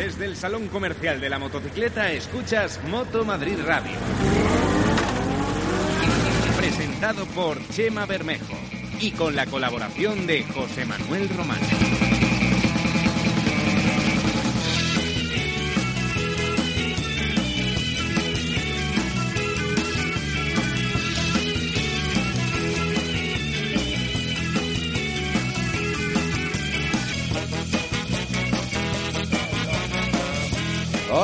[0.00, 3.98] Desde el Salón Comercial de la Motocicleta escuchas Moto Madrid Radio.
[6.56, 8.56] Presentado por Chema Bermejo
[8.98, 12.09] y con la colaboración de José Manuel Román.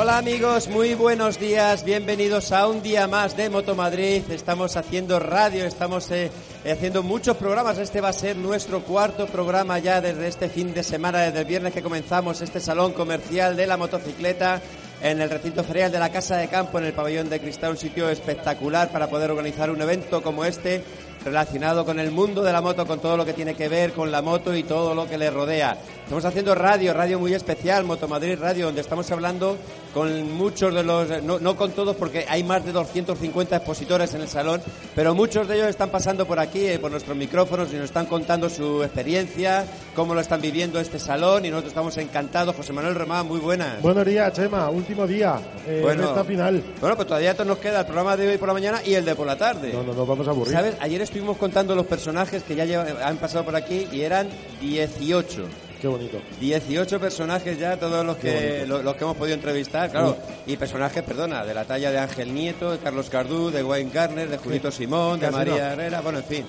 [0.07, 4.23] Hola amigos, muy buenos días, bienvenidos a un día más de Moto Madrid.
[4.29, 6.31] Estamos haciendo radio, estamos eh,
[6.63, 7.77] haciendo muchos programas.
[7.77, 11.45] Este va a ser nuestro cuarto programa ya desde este fin de semana, desde el
[11.45, 14.61] viernes que comenzamos este salón comercial de la motocicleta
[15.01, 17.77] en el recinto ferial de la Casa de Campo, en el pabellón de cristal, un
[17.77, 20.85] sitio espectacular para poder organizar un evento como este
[21.25, 24.11] relacionado con el mundo de la moto, con todo lo que tiene que ver con
[24.11, 25.77] la moto y todo lo que le rodea.
[26.03, 29.57] Estamos haciendo radio, radio muy especial, Moto Madrid Radio, donde estamos hablando
[29.97, 34.21] con muchos de los, no, no, con todos porque hay más de 250 expositores en
[34.21, 34.61] el salón,
[34.93, 38.05] pero muchos de ellos están pasando por aquí, eh, por nuestros micrófonos y nos están
[38.05, 42.55] contando su experiencia, cómo lo están viviendo este salón y nosotros estamos encantados.
[42.55, 43.81] José Manuel Román, muy buenas.
[43.81, 46.63] Buenos días, Chema, último día, eh, bueno, esta final.
[46.79, 49.15] Bueno, pues todavía nos queda el programa de hoy por la mañana y el de
[49.15, 49.73] por la tarde.
[49.73, 50.53] No, no, nos vamos a aburrir.
[50.53, 50.75] ¿Sabes?
[50.79, 54.29] Ayer estuvimos contando los personajes que ya llevan, han pasado por aquí y eran
[54.61, 55.66] 18.
[55.81, 56.19] Qué bonito.
[56.39, 60.17] 18 personajes ya, todos los que, los, los, que hemos podido entrevistar, claro.
[60.45, 64.29] Y personajes, perdona, de la talla de Ángel Nieto, de Carlos Cardú, de Wayne Garner,
[64.29, 65.59] de Julito Simón, de María no.
[65.73, 66.45] Herrera, bueno, en fin.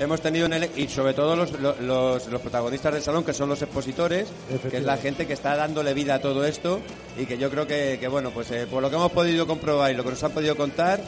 [0.00, 3.50] Hemos tenido en el, y sobre todo los, los, los, protagonistas del salón, que son
[3.50, 4.28] los expositores,
[4.70, 6.80] que es la gente que está dándole vida a todo esto
[7.18, 9.92] y que yo creo que, que bueno, pues eh, por lo que hemos podido comprobar
[9.92, 11.02] y lo que nos han podido contar,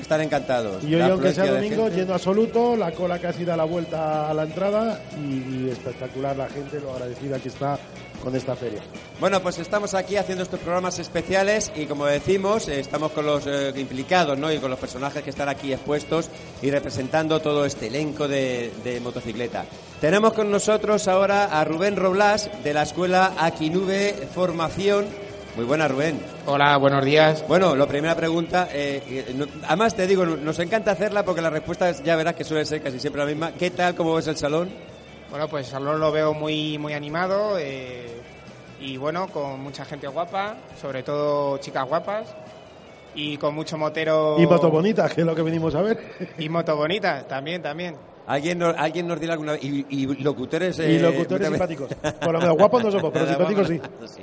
[0.00, 0.84] están encantados.
[0.84, 4.44] Y hoy, aunque sea domingo, lleno absoluto, la cola casi da la vuelta a la
[4.44, 7.78] entrada y, y, espectacular la gente, lo agradecida que está
[8.22, 8.80] con esta feria.
[9.20, 13.46] Bueno, pues estamos aquí haciendo estos programas especiales y como decimos, eh, estamos con los
[13.46, 14.52] eh, implicados ¿no?
[14.52, 16.28] y con los personajes que están aquí expuestos
[16.62, 19.64] y representando todo este elenco de, de motocicleta.
[20.00, 25.06] Tenemos con nosotros ahora a Rubén Roblás de la escuela Aquinube Formación
[25.58, 26.20] muy buena, Rubén.
[26.46, 27.44] Hola, buenos días.
[27.48, 31.90] Bueno, la primera pregunta, eh, no, además te digo, nos encanta hacerla porque la respuesta
[31.90, 33.50] ya verás que suele ser casi siempre la misma.
[33.50, 34.70] ¿Qué tal, cómo ves el salón?
[35.30, 38.06] Bueno, pues el salón lo veo muy, muy animado eh,
[38.80, 42.28] y bueno, con mucha gente guapa, sobre todo chicas guapas
[43.16, 44.36] y con mucho motero.
[44.38, 45.98] Y moto bonitas, que es lo que venimos a ver.
[46.38, 47.96] Y moto bonitas, también, también.
[48.28, 49.64] ¿Alguien nos, alguien nos dirá alguna vez?
[49.64, 50.78] ¿Y, y locutores?
[50.78, 51.88] Eh, y locutores simpáticos.
[51.94, 53.80] Por lo menos guapos no somos, pero simpáticos sí.
[54.06, 54.22] sí.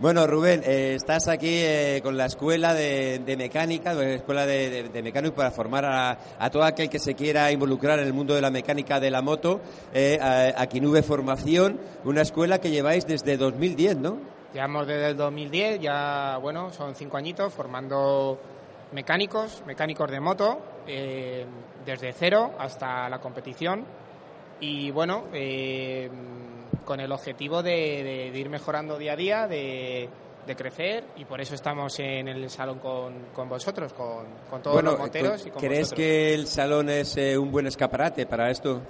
[0.00, 5.32] Bueno, Rubén, eh, estás aquí eh, con la escuela de, mecánica, la escuela de, de,
[5.32, 8.50] para formar a, a, todo aquel que se quiera involucrar en el mundo de la
[8.50, 9.60] mecánica de la moto.
[9.92, 10.20] Eh,
[10.56, 14.18] aquí Nube Formación, una escuela que lleváis desde 2010, ¿no?
[14.54, 18.38] Llevamos desde el 2010, ya, bueno, son cinco añitos formando
[18.92, 21.44] mecánicos, mecánicos de moto, eh,
[21.84, 23.84] desde cero hasta la competición.
[24.60, 26.08] Y bueno, eh,
[26.84, 30.08] con el objetivo de, de, de, ir mejorando día a día, de,
[30.46, 34.74] de, crecer y por eso estamos en el salón con, con vosotros, con, con todos
[34.74, 35.46] bueno, los moteros.
[35.46, 35.98] Y con ¿Crees vosotros.
[35.98, 38.82] que el salón es eh, un buen escaparate para esto?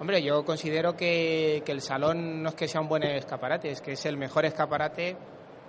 [0.00, 3.80] Hombre, yo considero que, que, el salón no es que sea un buen escaparate, es
[3.80, 5.16] que es el mejor escaparate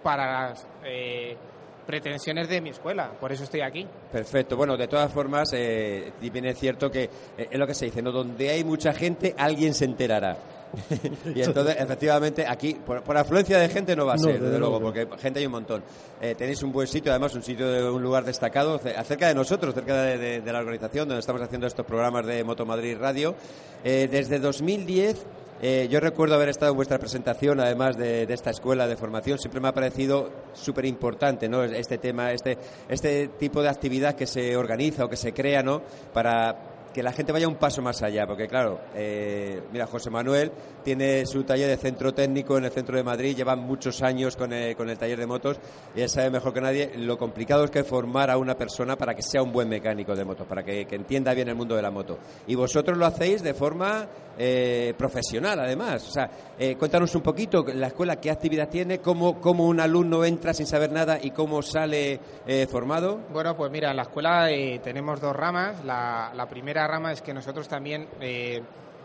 [0.01, 1.37] para las eh,
[1.85, 3.87] pretensiones de mi escuela, por eso estoy aquí.
[4.11, 7.03] Perfecto, bueno, de todas formas, eh, bien es cierto que
[7.37, 8.11] eh, es lo que se dice, ¿no?
[8.11, 10.37] Donde hay mucha gente, alguien se enterará.
[11.35, 14.79] y entonces, efectivamente, aquí, por, por, afluencia de gente no va a ser, desde luego,
[14.79, 15.83] porque gente hay un montón.
[16.21, 19.73] Eh, tenéis un buen sitio, además, un sitio de un lugar destacado, cerca de nosotros,
[19.73, 23.35] cerca de, de, de la organización donde estamos haciendo estos programas de Moto Madrid Radio.
[23.83, 25.25] Eh, desde 2010.
[25.61, 29.39] Eh, yo recuerdo haber estado en vuestra presentación, además de, de esta escuela de formación,
[29.39, 31.63] siempre me ha parecido súper importante ¿no?
[31.63, 32.57] este tema, este,
[32.89, 35.81] este tipo de actividad que se organiza o que se crea ¿no?
[36.13, 40.49] para que la gente vaya un paso más allá, porque claro, eh, mira, José Manuel
[40.81, 44.53] tiene su taller de centro técnico en el centro de Madrid, lleva muchos años con
[44.53, 45.59] el, con el taller de motos
[45.93, 49.13] y él sabe mejor que nadie lo complicado es que formar a una persona para
[49.13, 51.81] que sea un buen mecánico de motos, para que, que entienda bien el mundo de
[51.81, 52.17] la moto.
[52.47, 54.07] Y vosotros lo hacéis de forma
[54.37, 56.07] eh, profesional, además.
[56.07, 60.23] O sea, eh, cuéntanos un poquito la escuela, qué actividad tiene, cómo, cómo un alumno
[60.23, 63.19] entra sin saber nada y cómo sale eh, formado.
[63.31, 65.83] Bueno, pues mira, en la escuela eh, tenemos dos ramas.
[65.83, 68.61] La, la primera rama es que nosotros también eh,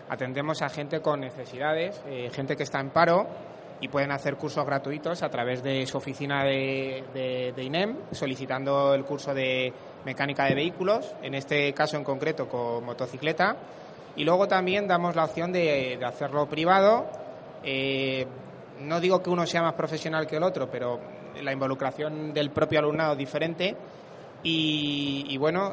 [0.08, 3.26] atendemos a gente con necesidades, eh, gente que está en paro
[3.80, 9.32] y pueden hacer cursos gratuitos a través de su oficina de, INEM, solicitando el curso
[9.32, 9.72] de
[10.04, 13.56] mecánica de vehículos, en este caso en concreto con motocicleta.
[14.16, 17.06] Y luego también damos la opción de, hacerlo privado.
[17.62, 18.26] Eh,
[18.80, 21.00] no digo que uno sea más profesional que el otro, pero
[21.40, 23.76] la involucración del propio alumnado es diferente.
[24.42, 25.72] Y, bueno,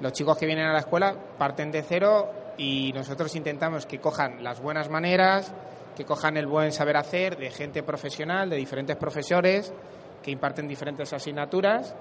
[0.00, 4.42] los chicos que vienen a la escuela parten de cero y nosotros intentamos que cojan
[4.42, 5.52] las buenas maneras,
[5.96, 9.72] que cojan el buen saber hacer de gente profesional, de diferentes profesores
[10.22, 11.94] que imparten diferentes asignaturas.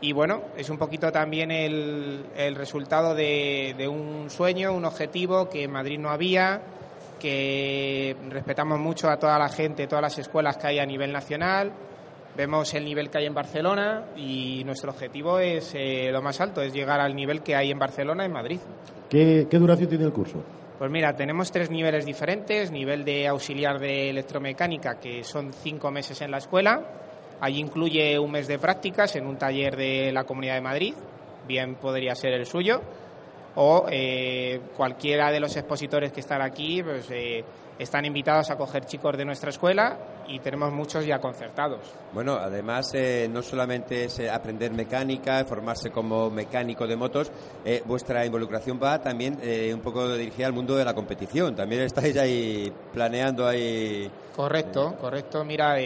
[0.00, 5.64] Y bueno, es un poquito también el, resultado de, de un sueño, un objetivo que
[5.64, 6.60] en Madrid no había,
[7.20, 11.72] que respetamos mucho a toda la gente, todas las escuelas que hay a nivel nacional.
[12.36, 16.62] Vemos el nivel que hay en Barcelona y nuestro objetivo es eh, lo más alto,
[16.62, 18.58] es llegar al nivel que hay en Barcelona en Madrid.
[19.10, 20.42] ¿Qué, qué duración tiene el curso?
[20.78, 22.72] Pues mira, tenemos tres niveles diferentes.
[22.72, 26.82] Nivel de auxiliar de electromecánica, que son cinco meses en la escuela.
[27.40, 30.94] Allí incluye un mes de prácticas en un taller de la Comunidad de Madrid.
[31.46, 32.80] Bien podría ser el suyo.
[33.54, 37.44] O eh, cualquiera de los expositores que están aquí pues, eh,
[37.82, 39.98] están invitados a coger chicos de nuestra escuela
[40.28, 41.80] y tenemos muchos ya concertados.
[42.12, 47.30] Bueno, además eh, no solamente es eh, aprender mecánica, formarse como mecánico de motos,
[47.64, 51.54] eh, vuestra involucración va también eh, un poco dirigida al mundo de la competición.
[51.54, 54.10] También estáis ahí planeando ahí.
[54.34, 55.44] Correcto, correcto.
[55.44, 55.76] Mira,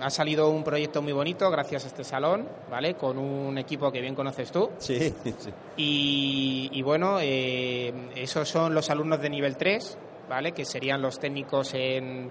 [0.00, 2.94] ha salido un proyecto muy bonito gracias a este salón, ¿vale?
[2.94, 4.70] Con un equipo que bien conoces tú.
[4.78, 5.50] Sí, sí.
[5.76, 9.98] Y, y bueno, esos son los alumnos de nivel 3,
[10.30, 10.52] ¿vale?
[10.52, 12.30] Que serían los técnicos eh,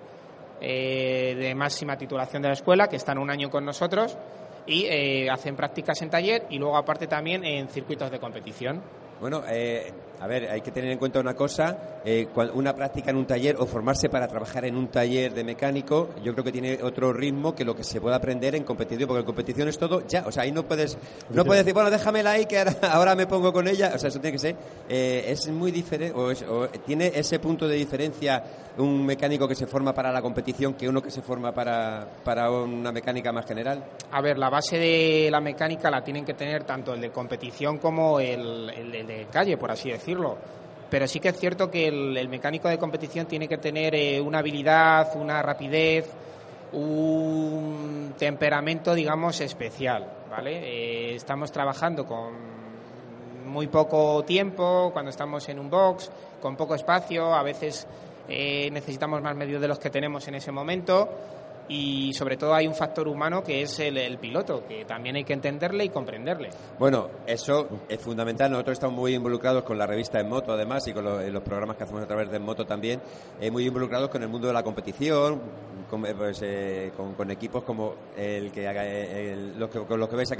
[0.62, 4.18] de máxima titulación de la escuela, que están un año con nosotros
[4.66, 8.82] y eh, hacen prácticas en taller y luego aparte también en circuitos de competición.
[9.20, 13.18] Bueno, eh, a ver, hay que tener en cuenta una cosa, eh, una práctica en
[13.18, 16.80] un taller o formarse para trabajar en un taller de mecánico, yo creo que tiene
[16.84, 20.06] otro ritmo que lo que se puede aprender en competición, porque en competición es todo
[20.08, 20.98] ya, o sea, ahí no puedes,
[21.30, 24.10] no puedes decir, bueno, déjamela ahí que ahora, ahora me pongo con ella, o sea,
[24.10, 24.56] eso tiene que ser,
[24.90, 28.44] eh, es muy diferente, o, o tiene ese punto de diferencia
[28.78, 32.50] un mecánico que se forma para la competición que uno que se forma para, para
[32.50, 33.84] una mecánica más general.
[34.12, 37.78] A ver, la base de la mecánica la tienen que tener tanto el de competición
[37.78, 40.09] como el, el- el de calle, por así decirlo.
[40.90, 44.40] Pero sí que es cierto que el, mecánico de competición tiene que tener eh, una
[44.40, 46.10] habilidad, una rapidez,
[46.74, 50.60] un temperamento, digamos, especial, ¿vale?
[50.64, 52.34] Eh, estamos trabajando con
[53.46, 57.88] muy poco tiempo, cuando estamos en un box, con poco espacio, a veces
[58.28, 61.10] eh, necesitamos más medios de los que tenemos en ese momento
[61.70, 65.34] y sobre todo hay un factor humano que es el, piloto, que también hay que
[65.34, 66.50] entenderle y comprenderle.
[66.78, 68.52] Bueno, eso es fundamental.
[68.52, 71.84] Nosotros estamos muy involucrados con la revista En Moto, además, y con los programas que
[71.84, 73.00] hacemos a través de En Moto también,
[73.40, 75.42] eh, muy involucrados con el mundo de la competición,
[75.90, 80.10] con, eh, pues, eh, con, equipos como el que eh, el- los que, con los
[80.10, 80.36] que vais a,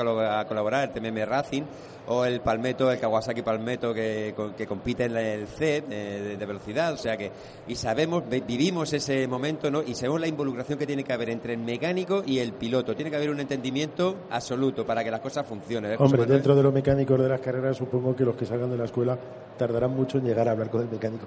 [0.46, 1.64] colaborar, el TMM Racing,
[2.08, 6.94] o el Palmetto, el Kawasaki Palmetto, que, que compite en el CED eh, de, velocidad.
[6.94, 7.32] O sea que,
[7.68, 9.84] y sabemos, vi- vivimos ese momento, ¿no?
[9.84, 12.96] Y sabemos la involucración que tiene que haber entre el mecánico y el piloto.
[12.96, 15.94] Tiene que haber un entendimiento absoluto para que las cosas funcionen.
[15.94, 16.38] ¿eh, Hombre, Manuel?
[16.38, 19.18] dentro de los mecánicos de las carreras, supongo que los que salgan de la escuela
[19.58, 21.26] tardarán mucho en llegar a hablar con el mecánico.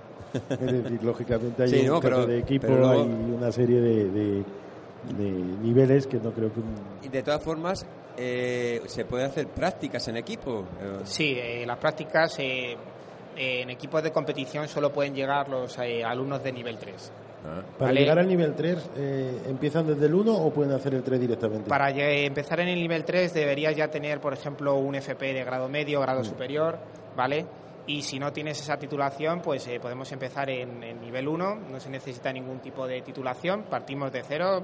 [0.48, 3.80] Es decir, lógicamente hay Sí, un no, pero- de equipo, pero luego- hay una serie
[3.80, 4.44] de, de-
[5.18, 6.66] de niveles que no creo que un,
[7.02, 7.84] Y de todas formas,
[8.16, 10.64] eh, se puede hacer prácticas en equipo.
[11.02, 12.76] Sí, eh, las prácticas eh,
[13.36, 17.10] en equipos de competición solo pueden llegar los eh, alumnos de nivel 3.
[17.42, 18.00] Para Vale.
[18.00, 21.68] llegar al nivel 3, eh, ¿empiezan desde el 1 o pueden hacer el 3 directamente?
[21.68, 25.68] Para empezar en el nivel 3 deberías ya tener, por ejemplo, un FP de grado
[25.68, 26.78] medio, grado superior,
[27.16, 27.44] ¿vale?
[27.86, 31.80] Y si no tienes esa titulación, pues eh, podemos empezar en, en nivel 1, no
[31.80, 34.62] se necesita ningún tipo de titulación, partimos de cero,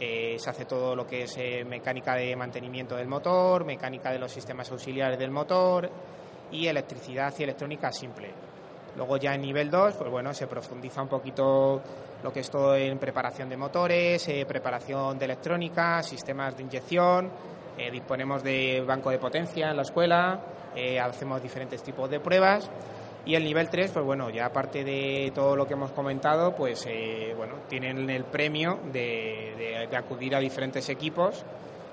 [0.00, 4.20] eh, se hace todo lo que es eh, mecánica de mantenimiento del motor, mecánica de
[4.20, 5.90] los sistemas auxiliares del motor
[6.52, 8.30] y electricidad y electrónica simple.
[8.98, 11.80] Luego ya en nivel 2, pues bueno, se profundiza un poquito
[12.22, 17.30] lo que es todo en preparación de motores, eh, preparación de electrónica, sistemas de inyección,
[17.80, 20.40] Eh, disponemos de banco de potencia en la escuela,
[20.74, 22.68] eh, hacemos diferentes tipos de pruebas.
[23.24, 26.84] Y el nivel 3, pues bueno, ya aparte de todo lo que hemos comentado, pues
[26.88, 31.44] eh, bueno, tienen el premio de, de- de acudir a diferentes equipos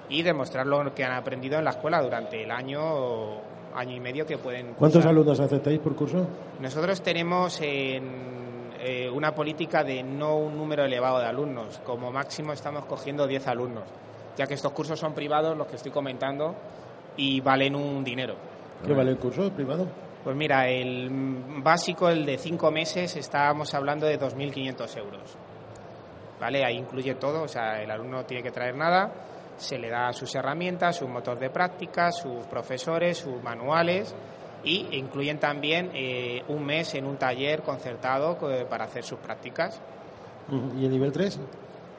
[0.09, 2.81] y demostrar lo que han aprendido en la escuela durante el año,
[3.75, 5.11] año y medio que pueden ¿Cuántos cursar.
[5.11, 6.25] alumnos aceptáis por curso?
[6.59, 11.79] Nosotros tenemos en, eh, una política de no un número elevado de alumnos.
[11.85, 13.83] Como máximo estamos cogiendo 10 alumnos,
[14.37, 16.55] ya que estos cursos son privados, los que estoy comentando,
[17.17, 18.35] y valen un dinero.
[18.85, 19.87] ¿Qué vale el curso privado?
[20.23, 21.09] Pues mira, el
[21.63, 25.37] básico, el de 5 meses, estábamos hablando de 2.500 euros.
[26.39, 26.65] ¿Vale?
[26.65, 29.11] Ahí incluye todo, o sea, el alumno no tiene que traer nada,
[29.57, 34.13] se le da sus herramientas, su motor de práctica, sus profesores, sus manuales
[34.63, 39.79] y incluyen también eh, un mes en un taller concertado eh, para hacer sus prácticas.
[40.77, 41.39] ¿Y el nivel 3?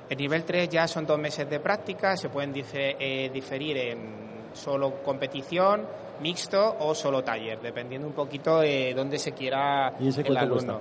[0.08, 4.26] El nivel 3 ya son dos meses de práctica, se pueden dife- eh, diferir en
[4.52, 5.86] solo competición,
[6.20, 10.54] mixto o solo taller, dependiendo un poquito de dónde se quiera ¿Y ese el alumno.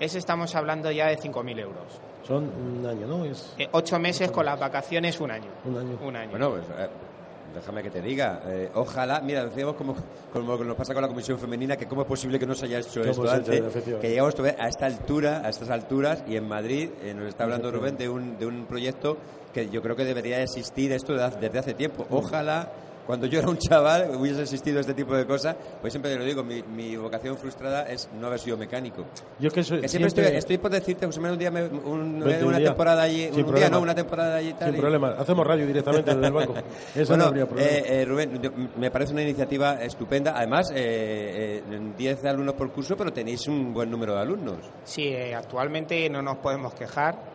[0.00, 2.00] Ese estamos hablando ya de 5.000 euros.
[2.26, 3.24] Son un año, ¿no?
[3.24, 5.50] Es Eh, ocho meses con las vacaciones, un año.
[5.64, 5.98] un año.
[6.02, 6.30] Un año.
[6.30, 6.88] Bueno, pues eh,
[7.54, 8.42] déjame que te diga.
[8.46, 9.94] eh, ojalá, mira, decíamos como,
[10.32, 12.78] como nos pasa con la Comisión Femenina, que cómo es posible que no se haya
[12.78, 16.90] hecho esto hecho, antes, que llegamos a esta altura, a estas alturas, y en Madrid
[17.02, 19.16] eh, nos está hablando Rubén de un, de un proyecto
[19.52, 22.06] que yo creo que debería existir esto desde hace tiempo.
[22.10, 22.70] Ojalá
[23.06, 26.42] cuando yo era un chaval hubiese existido este tipo de cosas, pues siempre lo digo,
[26.44, 29.04] mi, mi vocación frustrada es no haber sido mecánico.
[29.38, 31.50] Yo es que soy, Que siempre estoy, siempre- estoy por decirte, José Manuel, un día,
[31.50, 32.68] me- un- una día.
[32.68, 33.70] temporada allí, Sin un día problema.
[33.70, 34.68] no, una temporada allí tal.
[34.68, 35.08] Sin y- problema.
[35.18, 36.54] Hacemos radio directamente desde el banco.
[36.94, 37.70] Eso bueno, no habría problema.
[37.70, 38.40] eh, eh, Rubén,
[38.76, 40.34] me parece una iniciativa estupenda.
[40.36, 44.58] Además, eh, eh, 10 alumnos por curso, pero tenéis un buen número de alumnos.
[44.84, 47.31] Sí, eh, actualmente no nos podemos quejar.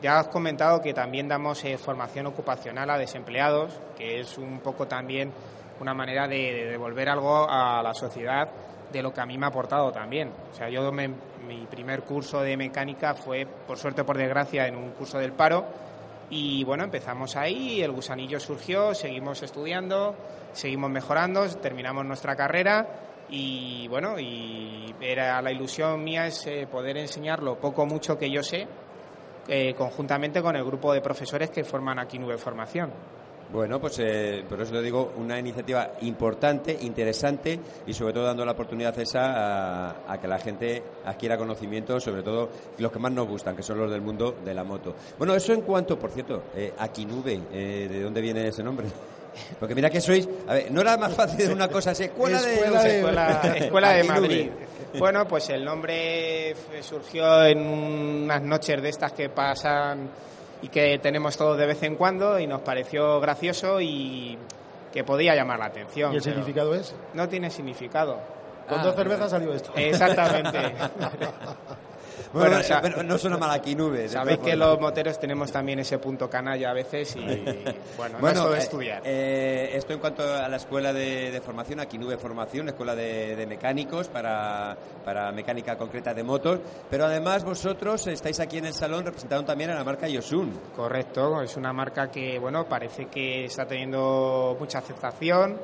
[0.00, 4.86] Ya has comentado que también damos eh, formación ocupacional a desempleados, que es un poco
[4.86, 5.32] también
[5.80, 8.48] una manera de, de devolver algo a la sociedad
[8.92, 10.32] de lo que a mí me ha aportado también.
[10.52, 11.08] O sea, yo me-
[11.46, 15.32] mi primer curso de mecánica fue, por suerte o por desgracia, en un curso del
[15.32, 15.64] paro.
[16.30, 20.14] Y bueno, empezamos ahí, el gusanillo surgió, seguimos estudiando,
[20.52, 22.86] seguimos mejorando, terminamos nuestra carrera
[23.30, 28.30] y bueno, y era la ilusión mía es eh, poder enseñar lo poco mucho que
[28.30, 28.66] yo sé
[29.48, 32.90] eh, conjuntamente con el grupo de profesores que forman aquí Nube Formación.
[33.50, 38.44] Bueno, pues eh, por eso te digo, una iniciativa importante, interesante y sobre todo dando
[38.44, 43.10] la oportunidad esa a, a que la gente adquiera conocimiento, sobre todo los que más
[43.10, 44.94] nos gustan, que son los del mundo de la moto.
[45.16, 48.86] Bueno, eso en cuanto, por cierto, eh, Aquinube, eh, ¿de dónde viene ese nombre?
[49.58, 52.42] Porque mira que sois, a ver, no era más fácil de una cosa así, escuela
[52.42, 52.52] de...
[52.54, 54.04] Escuela de- Escuela, Escuela de.
[54.04, 54.50] Madrid.
[54.98, 60.08] Bueno, pues el nombre surgió en unas noches de estas que pasan
[60.62, 64.38] y que tenemos todos de vez en cuando y nos pareció gracioso y
[64.92, 66.12] que podía llamar la atención.
[66.12, 66.94] ¿Y el significado es?
[67.14, 68.18] No tiene significado.
[68.68, 69.72] Con Ah, dos cervezas salió esto.
[69.76, 70.58] Exactamente.
[72.32, 74.00] Bueno, Bueno, o sea, pero no suena mal Aquinube.
[74.02, 77.44] de Sabéis que los moteros tenemos también ese punto canalla a veces y,
[77.96, 79.02] bueno, no es eh, estudiar.
[79.04, 83.34] eh, esto en cuanto a la escuela de, de formación, aquí Nube Formación, escuela de,
[83.36, 88.74] de mecánicos para, para mecánica concreta de motos, pero además vosotros estáis aquí en el
[88.74, 90.52] salón representando también a la marca Yosun.
[90.76, 95.56] Correcto, es una marca que bueno parece que está teniendo mucha aceptación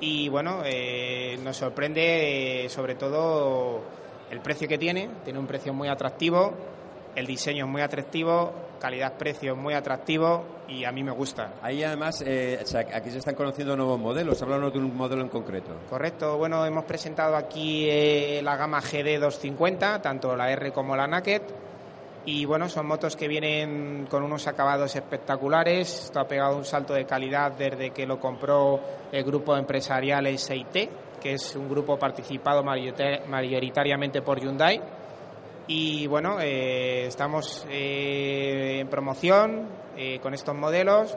[0.00, 3.80] y bueno eh, nos sorprende eh, sobre todo
[4.34, 6.52] el precio que tiene, tiene un precio muy atractivo,
[7.14, 11.54] el diseño es muy atractivo, calidad-precio muy atractivo y a mí me gusta.
[11.62, 15.22] Ahí además, eh, o sea, aquí se están conociendo nuevos modelos, háblanos de un modelo
[15.22, 15.70] en concreto.
[15.88, 21.06] Correcto, bueno, hemos presentado aquí eh, la gama GD 250, tanto la R como la
[21.06, 21.42] Naked.
[22.26, 26.04] Y bueno, son motos que vienen con unos acabados espectaculares.
[26.06, 28.80] Esto ha pegado un salto de calidad desde que lo compró
[29.12, 30.88] el grupo empresarial SIT,
[31.24, 34.78] que es un grupo participado mayorita- mayoritariamente por Hyundai.
[35.66, 39.66] Y bueno, eh, estamos eh, en promoción
[39.96, 41.16] eh, con estos modelos,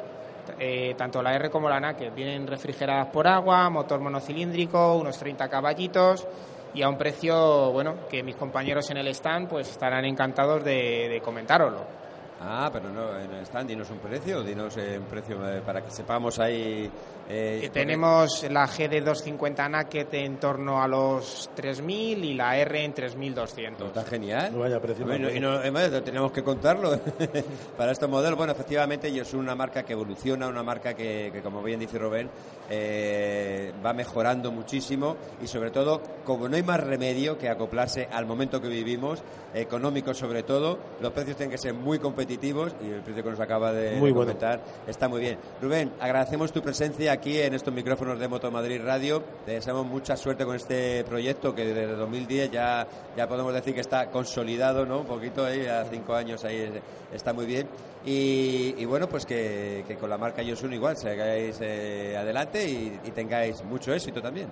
[0.57, 2.13] eh, tanto la R como la Naked.
[2.13, 6.25] Vienen refrigeradas por agua, motor monocilíndrico, unos 30 caballitos
[6.73, 11.09] y a un precio, bueno, que mis compañeros en el stand pues estarán encantados de,
[11.09, 12.06] de comentároslo.
[12.39, 15.89] Ah, pero no, en stand, dinos un precio, dinos eh, un precio eh, para que
[15.89, 16.89] sepamos ahí.
[17.27, 21.89] eh, tenemos la GD 250 Naked en torno a los 3.000
[22.23, 23.87] y la R en 3.200.
[23.87, 24.51] Está genial.
[24.53, 25.35] No vaya precio, Bueno, no.
[25.35, 26.99] y no, además, tenemos que contarlo
[27.77, 28.37] para estos modelos.
[28.37, 31.97] Bueno, efectivamente, yo soy una marca que evoluciona, una marca que, que, como bien dice
[31.97, 32.29] Rubén,
[32.69, 38.27] eh, va mejorando muchísimo y sobre todo, como no hay más remedio que acoplarse al
[38.27, 39.23] momento que vivimos,
[39.55, 43.29] económico sobre todo, los precios tienen que ser muy competitivos competitivos y el precio que
[43.29, 44.15] nos acaba de, Muy de bueno.
[44.33, 45.37] comentar está muy bien.
[45.61, 49.23] Rubén, agradecemos tu presencia aquí en estos micrófonos de Moto Madrid Radio.
[49.45, 53.79] Te deseamos mucha suerte con este proyecto que desde 2010 ya, ya podemos decir que
[53.81, 54.99] está consolidado, ¿no?
[54.99, 56.81] Un poquito ahí, a cinco años ahí es-
[57.15, 57.67] está muy bien.
[58.05, 62.99] Y, y bueno, pues que, que con la marca Yosun igual sigáis eh, adelante y,
[63.05, 64.47] y tengáis mucho éxito también.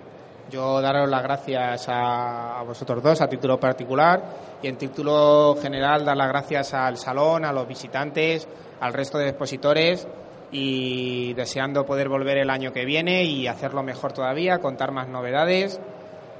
[0.50, 4.22] Yo daros las gracias a, vosotros dos a título particular
[4.62, 8.46] y en título general dar las gracias al salón, a los visitantes,
[8.80, 10.06] al resto de expositores
[10.52, 15.80] y deseando poder volver el año que viene y hacerlo mejor todavía, contar más novedades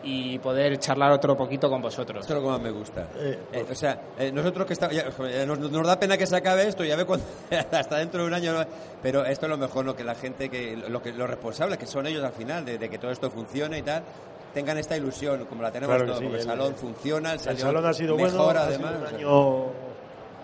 [0.08, 2.20] y poder charlar otro poquito con vosotros.
[2.20, 3.08] Esto es lo que más me gusta.
[3.16, 4.94] Eh, Eh, o sea, eh, nosotros que estamos,
[5.46, 7.26] nos, nos da pena que se acabe esto, ya ve cuando,
[7.72, 8.64] hasta dentro de un año, ¿no?
[9.02, 11.86] pero esto es lo mejor, lo que la gente, que lo que los responsables, que
[11.86, 14.02] son ellos al final, de, de que todo esto funcione y tal,
[14.54, 17.40] tengan esta ilusión, como la tenemos Claro todos, sí, porque el, el- salón funciona, el,
[17.48, 18.94] El salón, ha sido bueno, mejora ha además.
[19.10, 19.72] sido un año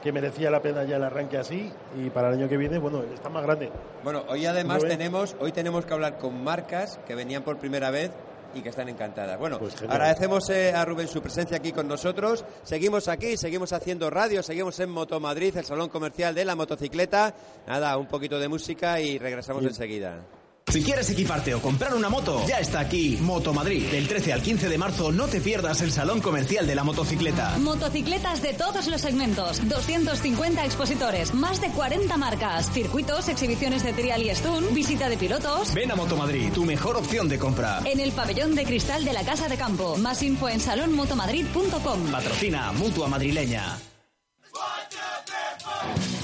[0.02, 3.04] que merecía la pena ya el arranque así y para el año que viene, bueno,
[3.14, 3.70] está más grande.
[4.02, 8.10] Bueno, hoy además tenemos, hoy tenemos que hablar con marcas que venían por primera vez
[8.54, 9.38] y que están encantadas.
[9.38, 12.44] Bueno, Pues agradecemos eh, a Rubén su presencia aquí con nosotros.
[12.62, 17.34] Seguimos aquí, seguimos haciendo radio, seguimos en Moto Madrid, el salón comercial de la motocicleta.
[17.66, 20.20] Nada, un poquito de música y regresamos enseguida.
[20.68, 23.90] Si quieres equiparte o comprar una moto, ya está aquí Moto Madrid.
[23.90, 27.58] Del 13 al 15 de marzo no te pierdas el salón comercial de la motocicleta.
[27.58, 34.22] Motocicletas de todos los segmentos, 250 expositores, más de 40 marcas, circuitos, exhibiciones de trial
[34.22, 35.74] y stun, visita de pilotos.
[35.74, 37.80] Ven a Moto Madrid, tu mejor opción de compra.
[37.84, 39.96] En el pabellón de cristal de la Casa de Campo.
[39.98, 42.10] Más info en salonmotomadrid.com.
[42.10, 43.78] Patrocina Mutua Madrileña.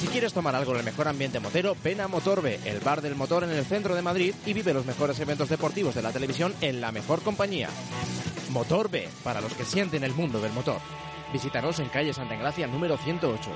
[0.00, 3.14] Si quieres tomar algo en el mejor ambiente motero, ven a Motorbe, el bar del
[3.14, 6.54] motor en el centro de Madrid y vive los mejores eventos deportivos de la televisión
[6.61, 7.68] en la mejor compañía.
[8.50, 10.78] Motorbe, para los que sienten el mundo del motor.
[11.32, 13.50] Visítanos en calle Santa Engracia número 108.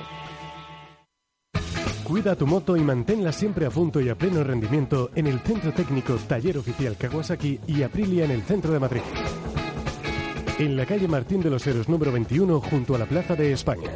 [2.03, 5.71] Cuida tu moto y manténla siempre a punto y a pleno rendimiento en el Centro
[5.71, 9.01] Técnico Taller Oficial Kawasaki y Aprilia en el centro de Madrid.
[10.59, 13.89] En la calle Martín de los Heros número 21 junto a la Plaza de España.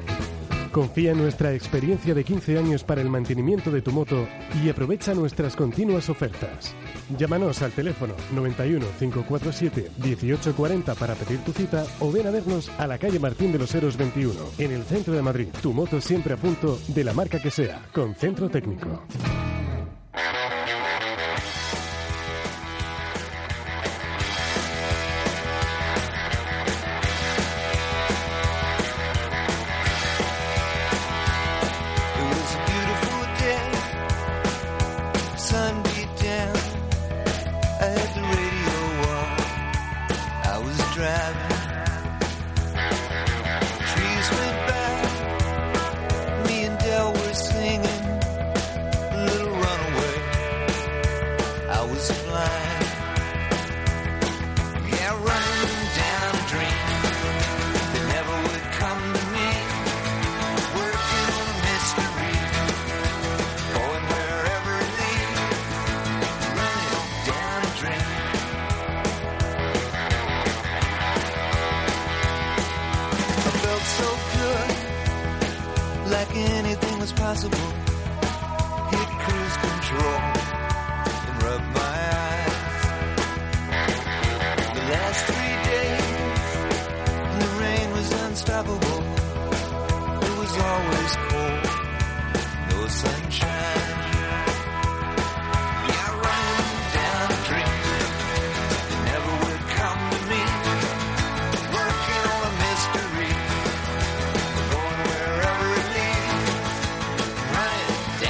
[0.78, 4.28] Confía en nuestra experiencia de 15 años para el mantenimiento de tu moto
[4.64, 6.76] y aprovecha nuestras continuas ofertas.
[7.18, 12.86] Llámanos al teléfono 91 547 1840 para pedir tu cita o ven a vernos a
[12.86, 15.48] la calle Martín de los Heros 21 en el centro de Madrid.
[15.64, 19.02] Tu moto siempre a punto de la marca que sea, con centro técnico.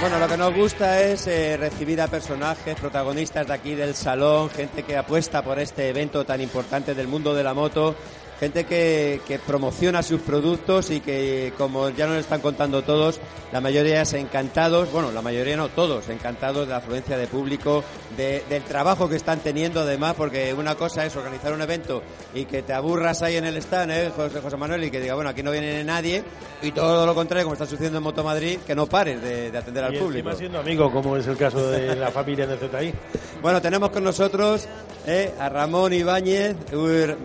[0.10, 4.50] Bueno, lo que nos gusta es eh, recibir a personajes, protagonistas de aquí del salón,
[4.50, 7.94] gente que apuesta por este evento tan importante del mundo de la moto,
[8.40, 13.20] gente que, que promociona sus productos y que, como ya nos están contando todos,
[13.52, 17.84] la mayoría es encantados, bueno, la mayoría no, todos encantados de la afluencia de público,
[18.16, 22.04] de- del trabajo que están teniendo además, porque una cosa es organizar un evento
[22.36, 25.16] y que te aburras ahí en el stand, ¿eh, José, José Manuel, y que diga,
[25.16, 26.24] bueno, aquí no viene nadie,
[26.62, 29.58] y todo lo contrario, como está sucediendo en Moto Madrid, que no pares de, de
[29.58, 30.34] atender al y público.
[30.36, 32.94] siendo amigo, como es el caso de la familia NZI.
[33.42, 34.68] Bueno, tenemos con nosotros
[35.08, 37.16] eh, a Ramón Ibáñez, uy,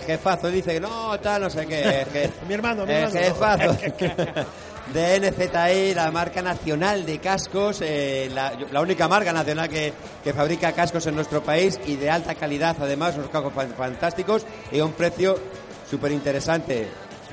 [0.00, 2.06] jefazo, dice que no, tal, no sé qué.
[2.12, 3.18] je- Mi hermano, mi hermano.
[3.20, 3.76] jefazo
[4.92, 9.92] de NZI, la marca nacional de cascos, eh, la, la única marca nacional que,
[10.24, 14.44] que fabrica cascos en nuestro país y de alta calidad, además, unos cascos fan- fantásticos
[14.72, 15.38] y a un precio
[15.88, 16.88] súper interesante.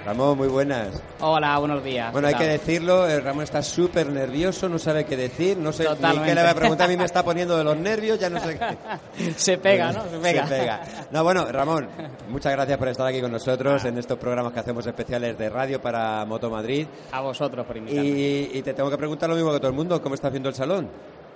[0.07, 1.03] Ramón, muy buenas.
[1.19, 2.13] Hola, buenos días.
[2.13, 5.73] Bueno, hay ¿Qué que decirlo, eh, Ramón está súper nervioso, no sabe qué decir, no
[5.73, 6.29] sé ni Totalmente.
[6.29, 8.39] qué le va a preguntar, a mí me está poniendo de los nervios, ya no
[8.39, 9.33] sé qué.
[9.35, 10.03] Se pega, ¿no?
[10.09, 10.79] Se pega.
[11.11, 11.89] No, bueno, Ramón,
[12.29, 15.81] muchas gracias por estar aquí con nosotros en estos programas que hacemos especiales de radio
[15.81, 16.87] para Moto Madrid.
[17.11, 18.07] A vosotros por invitarme.
[18.07, 20.47] Y, y te tengo que preguntar lo mismo que todo el mundo, ¿cómo estás viendo
[20.47, 20.87] el salón?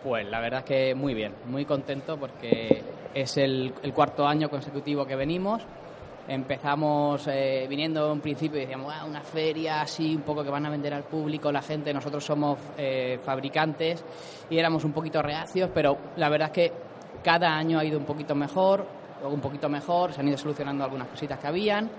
[0.02, 4.50] Pues la verdad es que muy bien, muy contento porque es el, el cuarto año
[4.50, 5.62] consecutivo que venimos.
[6.28, 10.66] Empezamos eh, viniendo en principio y decíamos, "Ah, una feria así, un poco que van
[10.66, 14.04] a vender al público, la gente, nosotros somos eh, fabricantes
[14.50, 16.74] y éramos un poquito reacios, pero la verdad es que
[17.24, 18.86] cada año ha ido un poquito mejor,
[19.24, 21.90] un poquito mejor, se han ido solucionando algunas cositas que habían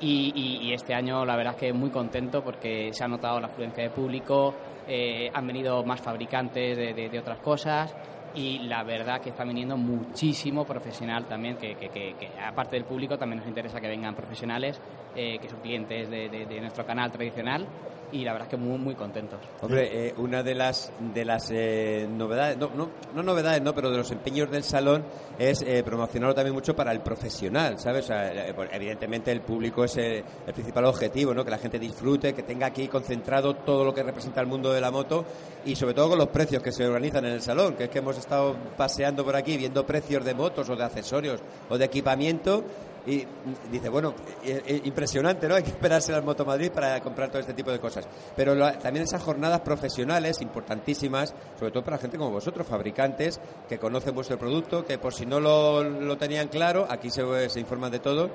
[0.00, 3.82] y, este año la verdad es que muy contento porque se ha notado la afluencia
[3.84, 4.54] de público,
[4.88, 7.94] eh, han venido más fabricantes de otras cosas
[8.34, 13.18] y la verdad que está viniendo muchísimo profesional también, que, que- que- aparte del público
[13.18, 14.80] también nos interesa que vengan profesionales,
[15.16, 17.66] eh, que son clientes de nuestro canal tradicional
[18.12, 19.40] y la verdad es que muy, muy contentos.
[19.60, 23.90] Hombre, eh, una de las de las eh, novedades, no, no, no novedades, no, pero
[23.90, 25.04] de los empeños del salón
[25.38, 28.08] es eh, promocionarlo también mucho para el profesional, ¿sabes?
[28.10, 31.44] Eh, pues, evidentemente el público es eh, el principal objetivo, ¿no?
[31.44, 34.80] Que la gente disfrute, que tenga aquí concentrado todo lo que representa el mundo de
[34.80, 35.24] la moto
[35.64, 38.00] y sobre todo con los precios que se organizan en el salón, que es que
[38.00, 42.64] hemos estado paseando por aquí viendo precios de motos o de accesorios o de equipamiento
[43.06, 43.26] y
[43.70, 45.54] dice, bueno, eh, eh, impresionante, ¿no?
[45.56, 48.06] Hay que esperarse al Moto Madrid para comprar todo este tipo de cosas.
[48.36, 54.14] Pero también esas jornadas profesionales importantísimas, sobre todo para gente como vosotros, fabricantes, que conocen
[54.14, 58.00] vuestro producto, que por si no lo, lo tenían claro, aquí se, se informan de
[58.00, 58.30] todo.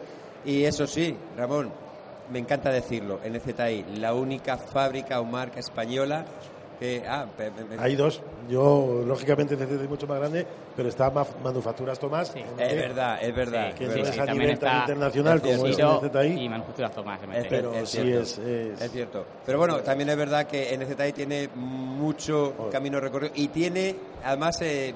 [0.46, 1.72] Y eso sí, Ramón,
[2.32, 6.26] me encanta decirlo, NZI, la única fábrica o marca española
[6.80, 7.04] que...
[7.08, 8.22] Ah, pe- pe- pe- Hay dos.
[8.50, 12.34] Yo, lógicamente, CCT es mucho más grande, pero está Maf- Manufacturas Tomás.
[12.36, 13.74] Es verdad, es verdad.
[13.74, 14.14] Que es no verdad.
[14.14, 16.44] es a nivel tan internacional como es NZI.
[16.44, 17.20] y Manufacturas Tomás.
[17.34, 17.46] Es.
[17.48, 18.22] Pero es sí cierto.
[18.22, 19.26] es- es- Es cierto.
[19.46, 24.94] Pero bueno, también es verdad que NZI tiene mucho camino recorrido y tiene, además, eh,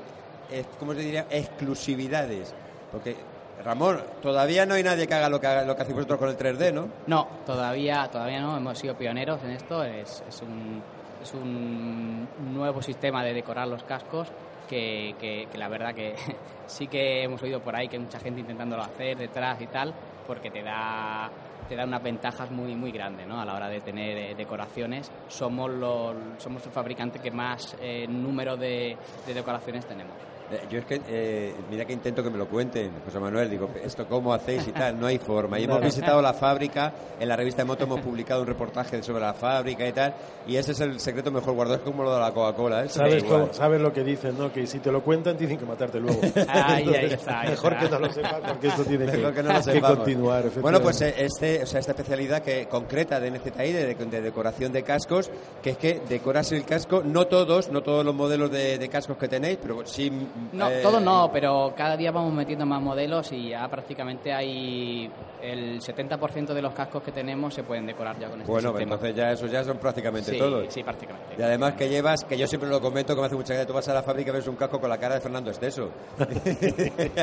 [0.52, 1.26] eh, ¿cómo se diría?
[1.30, 2.54] Exclusividades.
[2.92, 3.16] Porque,
[3.64, 6.30] Ramón, todavía no hay nadie que haga lo que, haga- lo que hacéis vosotros con
[6.30, 6.88] el 3D, ¿no?
[7.08, 10.82] No, todavía, todavía no, hemos sido pioneros en esto, es, es, un,
[11.22, 14.32] es un nuevo sistema de decorar los cascos
[14.70, 16.16] que, la verdad que
[16.68, 19.94] sí que hemos oído por ahí que hay mucha gente intentándolo hacer detrás y tal,
[20.28, 21.30] porque te da
[21.68, 23.40] te da unas ventajas muy muy grandes ¿no?
[23.40, 25.12] a la hora de tener eh, decoraciones.
[25.28, 30.29] Somos, los, somos el fabricante que más eh, número de decoraciones tenemos.
[30.52, 33.70] Eh, Yo es que, eh, mira que intento que me lo cuenten, José Manuel, digo,
[33.84, 35.60] esto cómo hacéis y tal, no hay forma.
[35.60, 39.22] Y hemos visitado la fábrica, en la revista de Moto hemos publicado un reportaje sobre
[39.22, 40.16] la fábrica y tal,
[40.48, 42.90] y ese es el secreto mejor guardado, es como lo de la Coca-Cola, ¿eh?
[42.90, 44.52] ¿Sabes, cómo- sabes lo que dicen, ¿no?
[44.52, 46.20] Que si te lo cuentan, tienen que matarte luego.
[46.48, 47.86] Ahí, ahí está, ahí Mejor está.
[47.86, 50.46] que no lo sepas, porque esto tiene que, que no que continuar.
[50.62, 54.72] Bueno, pues eh, este, o sea, esta especialidad que concreta de NZI, de, de decoración
[54.72, 55.30] de cascos,
[55.62, 59.16] que es que decoras el casco, no todos, no todos los modelos de, de cascos
[59.18, 60.12] que tenéis, pero sí...
[60.54, 65.10] No, eh, todo no, pero cada día vamos metiendo más modelos y ya prácticamente hay
[65.42, 68.94] el 70% de los cascos que tenemos se pueden decorar ya con este Bueno, sistema.
[68.96, 70.66] entonces ya esos ya son prácticamente sí, todos.
[70.74, 71.36] Sí, prácticamente.
[71.38, 73.74] Y además que llevas, que yo siempre lo comento, que me hace mucha gracia, tú
[73.74, 75.90] vas a la fábrica y ves un casco con la cara de Fernando Esteso.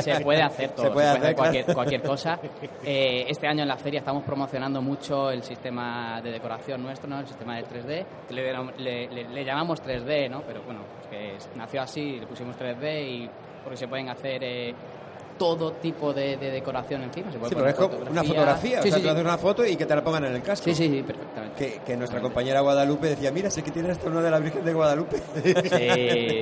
[0.02, 1.74] Se puede hacer todo, Se puede hacer, cualquier, claro.
[1.76, 2.38] cualquier cosa.
[2.88, 7.18] Eh, este año en la feria estamos promocionando mucho el sistema de decoración nuestro, ¿no?
[7.20, 10.42] el sistema del 3D, que le, le- le- le llamamos 3D, ¿no?
[10.46, 13.30] pero bueno, que nació así, le pusimos 3D y
[13.62, 14.74] porque se pueden hacer eh,
[15.38, 17.30] todo tipo de, de decoración encima.
[17.30, 19.24] Se puede Sí, pero poner es como una fotografía, Sí, o sea, sí, tú haces
[19.24, 20.64] una foto y que te la pongan en el casco.
[20.64, 21.56] Sí, sí, sí, perfectamente.
[21.56, 24.64] Que, que nuestra compañera Guadalupe decía, mira, sé que tiene esto uno de la Virgen
[24.64, 25.16] de Guadalupe.
[25.42, 25.54] Sí,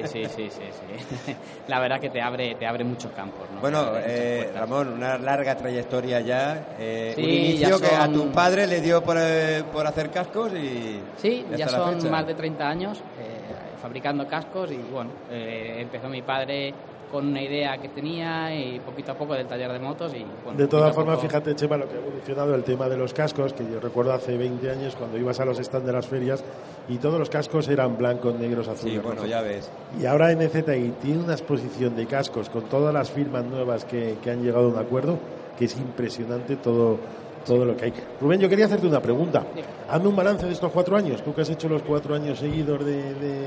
[0.08, 1.34] sí, sí, sí.
[1.68, 3.60] La verdad que te abre, te abre muchos campos, ¿no?
[3.60, 4.50] Bueno, eh.
[4.54, 6.74] Ramón, una larga trayectoria ya.
[6.78, 9.86] eh, Sí, un inicio ya que a son- tu padre le dio por, eh, por
[9.86, 11.00] hacer cascos y.
[11.16, 13.40] Sí, ya hasta son más de 30 años eh,
[13.80, 16.72] fabricando cascos y bueno, eh, empezó mi padre
[17.14, 20.58] con una idea que tenía y poquito a poco del taller de motos y bueno,
[20.58, 23.52] De todas formas, poco- fíjate, Chema, lo que ha evolucionado el tema de los cascos,
[23.52, 26.42] que yo recuerdo hace 20 años cuando ibas a los stands de las ferias
[26.88, 28.94] y todos los cascos eran blancos, negros, azules.
[28.94, 29.70] Sí, bueno, ya ves.
[30.00, 34.30] Y ahora NZI tiene una exposición de cascos con todas las firmas nuevas que, que
[34.32, 35.16] han llegado a un acuerdo,
[35.56, 36.98] que es impresionante todo,
[37.46, 37.92] todo lo que hay.
[38.20, 39.44] Rubén, yo quería hacerte una pregunta.
[39.88, 42.84] Hazme un balance de estos cuatro años, tú que has hecho los cuatro años seguidos
[42.84, 43.40] de, de,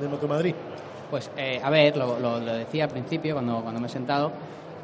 [0.00, 0.54] de Moto Madrid.
[1.12, 4.32] Pues, eh, a ver, lo, lo- lo decía al principio cuando, cuando me he sentado,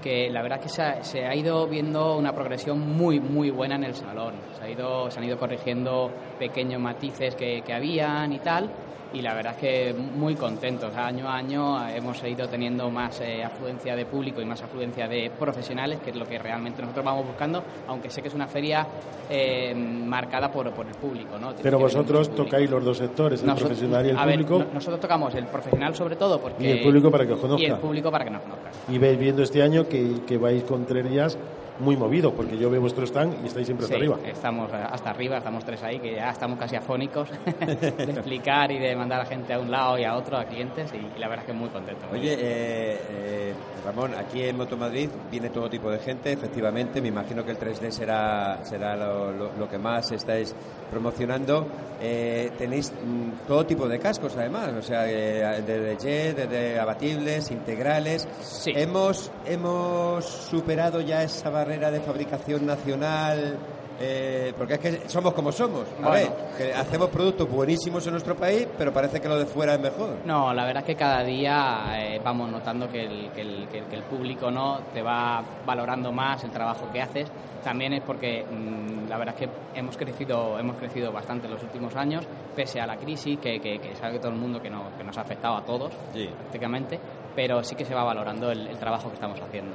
[0.03, 3.85] que la verdad es que se ha, ido viendo una progresión muy, muy buena en
[3.85, 4.35] el salón.
[4.59, 8.69] Se, ha ido, se han ido corrigiendo pequeños matices que, que habían y tal.
[9.12, 10.94] Y la verdad es que muy contentos.
[10.94, 15.31] Año a año hemos ido teniendo más eh, afluencia de público y más afluencia de
[15.38, 18.87] profesionales, que es lo que realmente nosotros vamos buscando, aunque sé que es una feria
[19.31, 21.38] eh, marcada por, por el público.
[21.38, 21.49] ¿no?
[21.49, 24.59] Tiene Pero vosotros tocáis los dos sectores, el Nosotros- profesional y el a ver, público.
[24.59, 27.42] no- nosotros tocamos el profesional sobre todo porque Y el público para que os y
[27.42, 27.66] conozca.
[27.66, 28.71] el público para que nos conozca.
[28.88, 31.38] Y veis viendo este año que, que vais con tres días
[31.81, 34.19] muy movido, porque yo veo vuestro stand y estáis siempre Sí, hasta arriba.
[34.29, 37.29] estamos eh, hasta arriba, estamos tres ahí, que ya estamos casi afónicos
[37.67, 40.91] de explicar y de mandar a gente a un lado y a otro, a clientes,
[40.93, 42.07] y, y la verdad es que muy contento.
[42.11, 47.01] muy Oye, eh, eh, Ramón, aquí en Moto Madrid viene todo tipo de gente, efectivamente.
[47.01, 50.55] Me imagino que el 3D será, será lo, lo- lo que más estáis
[50.91, 51.67] promocionando.
[52.01, 57.51] Eh, tenéis mm, todo tipo de cascos, además, o sea, eh, desde jet, desde abatibles,
[57.51, 58.27] integrales.
[58.67, 63.59] Hemos, hemos superado ya esa barrera de fabricación nacional.
[64.00, 65.83] eh, porque es que somos como somos.
[66.00, 66.12] A Bueno.
[66.12, 69.81] ver, que hacemos productos buenísimos en nuestro país, pero parece que lo de fuera es
[69.81, 70.18] mejor.
[70.24, 73.78] No, la verdad es que cada día eh, vamos notando que el, que, el, que
[73.78, 77.28] el- que el público no te va valorando más el trabajo que haces.
[77.64, 81.62] También es porque mm, la verdad es que hemos crecido, hemos crecido bastante en los
[81.64, 85.18] últimos años, pese a la crisis, que, sabe todo el mundo que, no, que nos
[85.18, 87.00] ha afectado a todos prácticamente,
[87.35, 89.72] pero sí que se va valorando el trabajo que estamos haciendo.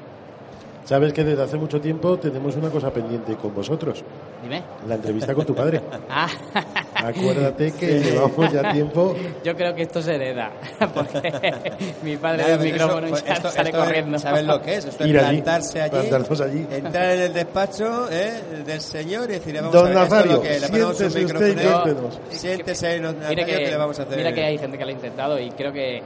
[0.85, 4.03] Sabes que desde hace mucho tiempo tenemos una cosa pendiente con vosotros.
[4.41, 4.61] Dime.
[4.87, 5.81] La entrevista con tu padre.
[6.95, 9.15] Ah, Acuérdate que llevamos ya tiempo.
[9.43, 10.51] yo creo que esto se hereda,
[10.93, 11.31] porque
[12.03, 13.85] mi padre Nada, ve el pero eso, micrófono y pues, sale, esto- sale esto es-
[13.87, 14.19] corriendo.
[14.19, 14.85] ¿Sabes lo que es?
[14.85, 16.67] Esto es Ir allí, plantarse allí, allí.
[16.71, 18.41] entrar en el despacho ¿eh?
[18.65, 20.61] del señor y decirle, vamos Don a ver, esto es Nazario, lo que es.
[20.61, 22.19] le ponemos un siéntese usted y micrófono, cuéntenos.
[22.29, 24.17] siéntese ahí, don Mira Nazario, que, que le vamos a hacer.
[24.17, 26.03] mira que hay gente que lo ha intentado y creo que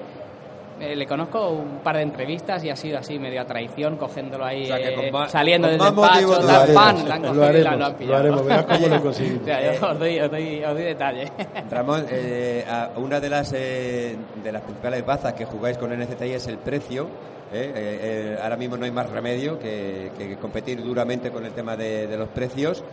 [0.80, 4.46] eh, le conozco un par de entrevistas y ha sido así medio a traición, cogiéndolo
[4.46, 7.28] ahí, O sea, que eh, más- saliendo del despacho, tal, Lo pan, la han lo
[7.30, 8.18] cogido y la- haremos, lo han lo pillado.
[8.20, 9.42] haremos, verás cómo lo conseguimos.
[9.42, 11.32] O sea, yo os doy, os doy, os doy detalle.
[11.72, 12.66] Ramón, eh,
[12.98, 17.06] una de las eh, de las principales bazas que jugáis con NZI es el precio.
[17.54, 17.72] ¿eh?
[17.76, 18.00] Eh,
[18.36, 22.06] eh, ahora mismo no hay más remedio que, que competir duramente con el tema de,
[22.08, 22.84] de los precios.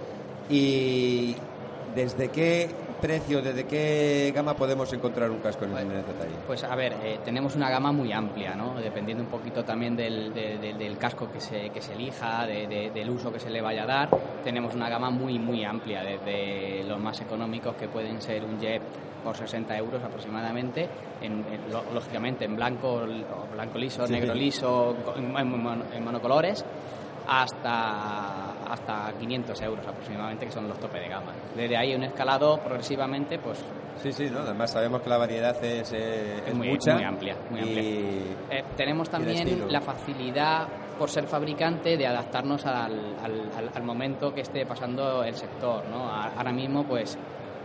[0.50, 1.34] ¿Y
[1.94, 2.68] desde qué
[3.00, 6.34] precio, desde qué gama podemos encontrar un casco en NZI?
[6.46, 8.74] Pues a ver, eh, tenemos una gama muy amplia, ¿no?
[8.80, 12.66] Dependiendo un poquito también del, de- de- del casco que se, que se elija, de-
[12.66, 14.08] de- del uso que se le vaya a dar.
[14.42, 18.80] Tenemos una gama muy, muy amplia, desde los más económicos que pueden ser un jet
[19.22, 20.88] por 60 euros aproximadamente,
[21.20, 23.02] en, en- lo- lógicamente en blanco,
[23.52, 24.12] blanco liso, Sí.
[24.14, 25.34] negro liso, en,
[25.94, 26.64] en monocolores,
[27.26, 31.32] hasta, hasta 500 euros aproximadamente, que son los tope de gama.
[31.56, 33.58] Desde ahí un escalado progresivamente, pues
[34.02, 34.40] Sí, sí, ¿no?
[34.40, 36.94] además sabemos que la variedad es, eh, es muy, mucha.
[36.94, 37.36] muy amplia.
[37.50, 38.58] Muy y- amplia.
[38.58, 40.66] Eh, tenemos y también la facilidad,
[40.98, 45.84] por ser fabricante, de adaptarnos al, al- al- al momento que esté pasando el sector.
[45.88, 46.10] ¿no?
[46.10, 47.16] Ahora mismo, pues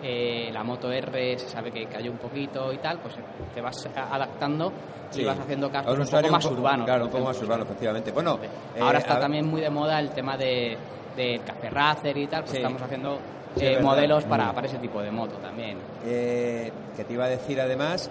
[0.03, 3.15] eh, la moto R se sabe que cayó un poquito y tal, pues
[3.53, 4.71] te vas adaptando
[5.11, 5.21] Sí.
[5.21, 6.85] y vas haciendo cascos un poco más urbanos.
[6.85, 8.11] Claro, un poco más urbano, efectivamente.
[8.11, 8.37] Bueno,
[8.79, 10.77] Ahora eh, está a- también muy de moda el tema de
[11.17, 12.57] del café racer y tal, pues Sí.
[12.57, 13.17] estamos haciendo
[13.59, 15.77] eh, modelos para, para ese tipo de moto también.
[16.05, 18.09] Eh, que te iba a decir además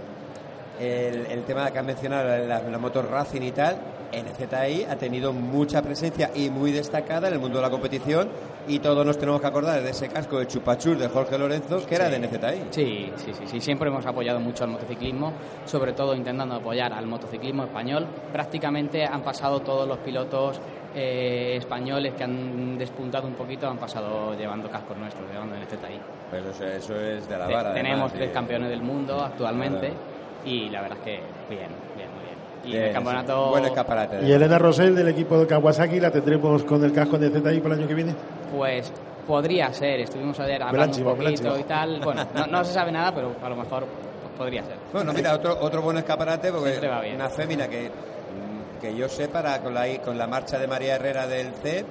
[0.80, 3.76] el, el tema que has mencionado, la, la moto Racing y tal,
[4.12, 8.28] NZI ha tenido mucha presencia y muy destacada en el mundo de la competición
[8.66, 11.94] y todos nos tenemos que acordar de ese casco de chupachur de Jorge Lorenzo que
[11.94, 12.62] era de NZI.
[12.70, 15.32] Sí, sí, sí, sí, siempre hemos apoyado mucho al motociclismo,
[15.66, 18.06] sobre todo intentando apoyar al motociclismo español.
[18.32, 20.60] Prácticamente han pasado todos los pilotos
[20.94, 26.00] eh, españoles que han despuntado un poquito, han pasado llevando cascos nuestros, llevando NZI.
[26.30, 27.74] Pues eso, eso es de la Te- vara.
[27.74, 29.94] tenemos además, tres y- campeones del mundo actualmente Claro.
[30.46, 31.20] y la verdad es que
[31.54, 31.68] bien,
[32.70, 32.82] bien.
[32.82, 33.48] Y el campeonato...
[33.50, 34.24] Buen escaparate.
[34.26, 37.74] Y Elena Rosell del equipo de Kawasaki la tendremos con el casco de ZI para
[37.74, 38.14] el año que viene.
[38.54, 38.92] Pues
[39.26, 42.00] podría ser, estuvimos ayer hablando Melanchimo, un poquito y tal.
[42.00, 43.84] Bueno, no, no se sabe nada, pero a lo mejor
[44.36, 44.76] podría ser.
[44.92, 47.16] Bueno, mira, otro, otro buen escaparate porque Siempre va bien.
[47.16, 47.90] una fémina que,
[48.80, 51.84] que yo sé para con la, con la marcha de María Herrera del C,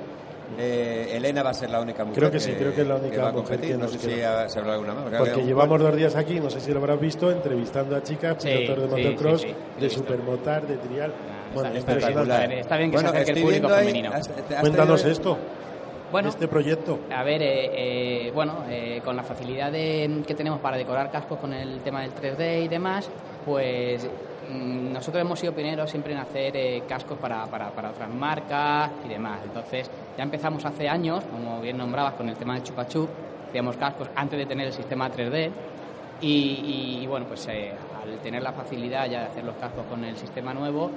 [0.57, 2.95] eh, Elena va a ser la única mujer Creo que sí, creo que es la
[2.95, 3.71] única va a mujer competir.
[3.71, 4.49] que No nos sé si queda.
[4.49, 5.03] se habrá alguna más.
[5.17, 8.35] Porque que- llevamos dos días aquí, no sé si lo habrás visto, entrevistando a chicas,
[8.39, 11.11] Sí, pilotos de motocross, sí, sí, de supermotar, de trial.
[11.53, 12.51] bueno, está espectacular.
[12.53, 14.11] Está bien que se Bueno, acerque el público ahí- femenino.
[14.13, 15.37] has- te has Cuéntanos esto,
[16.11, 16.99] Bueno, este proyecto.
[17.13, 21.37] A ver, eh, eh, bueno, eh, con la facilidad de- que tenemos para decorar cascos
[21.39, 23.09] con el tema del 3D y demás,
[23.45, 24.07] pues
[24.49, 29.39] nosotros hemos sido pioneros siempre en hacer eh, cascos para, para, otras marcas y demás.
[29.43, 33.09] Entonces, ya empezamos hace años, como bien nombrabas, con el tema del chupachup,
[33.49, 35.51] hacíamos cascos antes de tener el sistema 3D.
[36.19, 40.17] Y, bueno, pues eh, al tener la facilidad ya de hacer los cascos con el
[40.17, 40.89] sistema nuevo,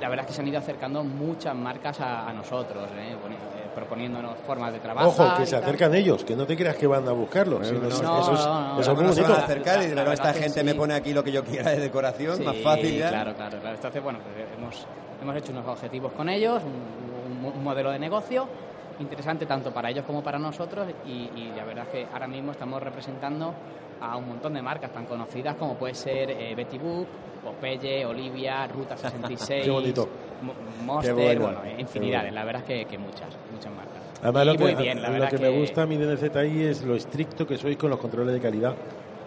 [0.00, 2.88] la verdad es que se han ido acercando muchas marcas a, nosotros.
[2.98, 3.16] eh,
[3.74, 5.08] proponiéndonos formas de trabajo.
[5.08, 7.58] Ojo, que se acercan ellos, que no te creas que van a buscarlo.
[7.58, 8.02] no, eso, no, eso
[8.34, 9.32] es, no, eso es muy bonito.
[9.34, 10.64] acercar y verdad esta gente sí.
[10.64, 13.08] me pone aquí lo que yo quiera de decoración, Sí, más fácil ya.
[13.08, 13.74] Claro, claro, claro.
[13.76, 14.86] Entonces, bueno, pues hemos,
[15.22, 18.46] hemos hecho unos objetivos con ellos, un, un- un modelo de negocio
[19.00, 22.52] interesante tanto para ellos como para nosotros y, y la verdad es que ahora mismo
[22.52, 23.52] estamos representando
[24.00, 27.06] a un montón de marcas tan conocidas como puede ser eh, Betty Boop,
[27.42, 30.08] Popeye, Olivia, Ruta 66, Qué bonito.
[30.44, 30.54] Mo-
[30.84, 32.34] Monster, bueno, bueno, infinidades, bueno.
[32.40, 34.02] la verdad es que, que muchas, muchas marcas.
[34.22, 36.06] Además, y lo que, muy bien, la lo verdad que me gusta a mí de
[36.14, 38.74] NZI es lo estricto que sois con los controles de calidad.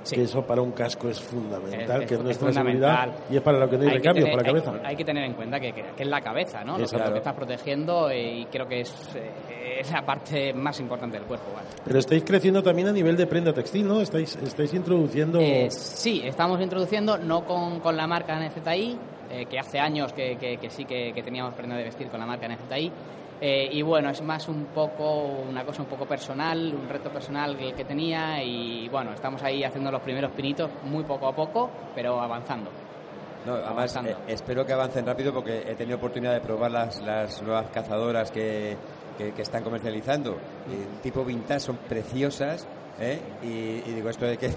[0.08, 0.16] Sí.
[0.16, 3.42] Que eso para un casco es fundamental, Es- que es es nuestra seguridad y es
[3.42, 4.88] para lo que no hay, que recambio, para la hay- cabeza.
[4.88, 6.78] Hay, que tener en cuenta que, que- que es la cabeza, ¿no?
[6.78, 10.54] Lo que, lo que estás protegiendo eh, y creo que es, eh, es la parte
[10.54, 11.48] más importante del cuerpo.
[11.54, 11.68] ¿vale?
[11.84, 14.00] Pero estáis creciendo también a nivel de prenda textil, ¿no?
[14.02, 15.40] Estáis, estáis introduciendo...
[15.42, 18.98] Eh, sí, estamos introduciendo, no con, con la marca NZI,
[19.30, 22.48] eh, que hace años que, sí que, que teníamos prenda de vestir con la marca
[22.48, 22.92] NZI.
[23.40, 27.56] Eh, y bueno, es más un poco, una cosa un poco personal, un reto personal
[27.60, 28.44] el que tenía.
[28.44, 32.70] Y bueno, estamos ahí haciendo los primeros pinitos muy poco a poco, pero avanzando.
[33.46, 34.12] No, además, avanzando.
[34.12, 38.32] eh, espero que avancen rápido porque he tenido oportunidad de probar las, las nuevas cazadoras
[38.32, 38.76] que,
[39.18, 40.32] que, que están comercializando.
[40.34, 42.68] Eh, tipo vintage, son preciosas.
[43.00, 43.20] ¿eh?
[43.44, 44.50] Y, y digo, esto hay que,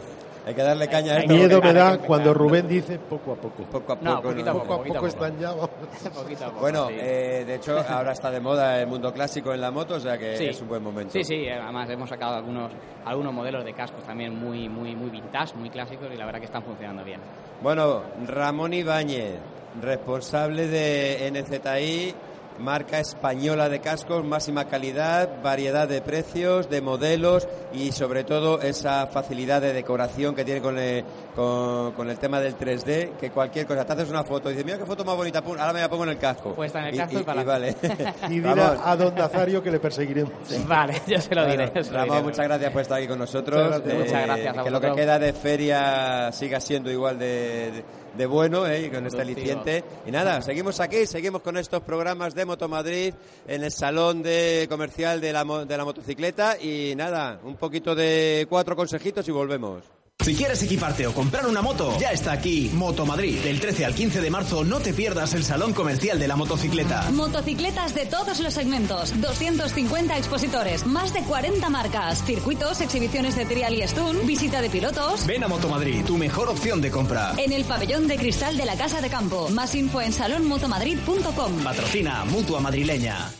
[0.50, 1.32] hay que darle caña a esto.
[1.34, 2.34] Miedo me da cuando.
[2.34, 3.62] Rubén dice poco a poco.
[3.64, 4.04] Poco a poco.
[4.10, 4.60] No, poquito a ¿no?
[4.60, 5.06] poco, a poco.
[5.06, 5.48] están ya...
[5.50, 5.70] vamos.
[6.14, 6.94] Poquito a poco, Bueno, sí.
[6.98, 10.18] eh, de hecho, ahora está de moda el mundo clásico en la moto, o sea
[10.18, 10.46] que Sí.
[10.46, 11.12] es un buen momento.
[11.12, 12.70] Sí, sí, además hemos sacado algunos,
[13.04, 16.46] algunos modelos de cascos también muy, muy, muy vintage, muy clásicos y la verdad que
[16.46, 17.20] están funcionando bien.
[17.62, 19.38] Bueno, Ramón Ibáñez,
[19.80, 22.14] responsable de NZI,
[22.60, 29.06] marca española de cascos, máxima calidad, variedad de precios, de modelos y sobre todo esa
[29.06, 33.66] facilidad de decoración que tiene con el, con, con el tema del 3D, que cualquier
[33.66, 35.80] cosa, te haces una foto y dices, mira qué foto más bonita, pum, ahora me
[35.80, 36.54] la pongo en el casco.
[36.54, 37.76] Pues está en el Y- casco y para vale.
[38.28, 40.32] Y dile a don Nazario que le perseguiremos.
[40.66, 41.66] Vale, yo se lo diré.
[41.70, 42.22] bueno, lo Ramón, diré.
[42.22, 43.62] muchas gracias por estar aquí con nosotros.
[43.64, 43.98] Muchas gracias.
[43.98, 47.26] Muchas gracias a Que lo que queda de feria siga siendo igual de,
[47.72, 48.86] de- de bueno, ¿eh?
[48.86, 49.84] y con este aliciente.
[50.04, 53.14] Y nada, seguimos aquí, seguimos con estos programas de Moto Madrid
[53.46, 56.56] en el salón de comercial de la, mo- de la motocicleta.
[56.60, 59.84] Y nada, un poquito de cuatro consejitos y volvemos.
[60.22, 63.38] Si quieres equiparte o comprar una moto, ya está aquí Moto Madrid.
[63.40, 67.10] Del 13 al 15 de marzo no te pierdas el salón comercial de la motocicleta.
[67.10, 73.74] Motocicletas de todos los segmentos, 250 expositores, más de 40 marcas, circuitos, exhibiciones de trial
[73.74, 75.26] y stun, visita de pilotos.
[75.26, 77.32] Ven a Moto Madrid, tu mejor opción de compra.
[77.38, 79.48] En el pabellón de cristal de la Casa de Campo.
[79.48, 81.64] Más info en salonmotomadrid.com.
[81.64, 83.30] Patrocina Mutua Madrileña.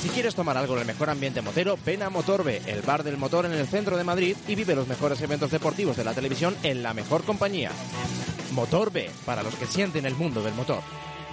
[0.00, 3.16] Si quieres tomar algo en el mejor ambiente motero, ven a Motorbe, el bar del
[3.16, 6.56] motor en el centro de Madrid y vive los mejores eventos deportivos de la televisión
[6.62, 7.70] en la mejor compañía.
[8.52, 10.80] Motorbe, para los que sienten el mundo del motor.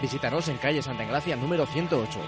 [0.02, 2.20] Visítanos en calle Santa Engracia número 108.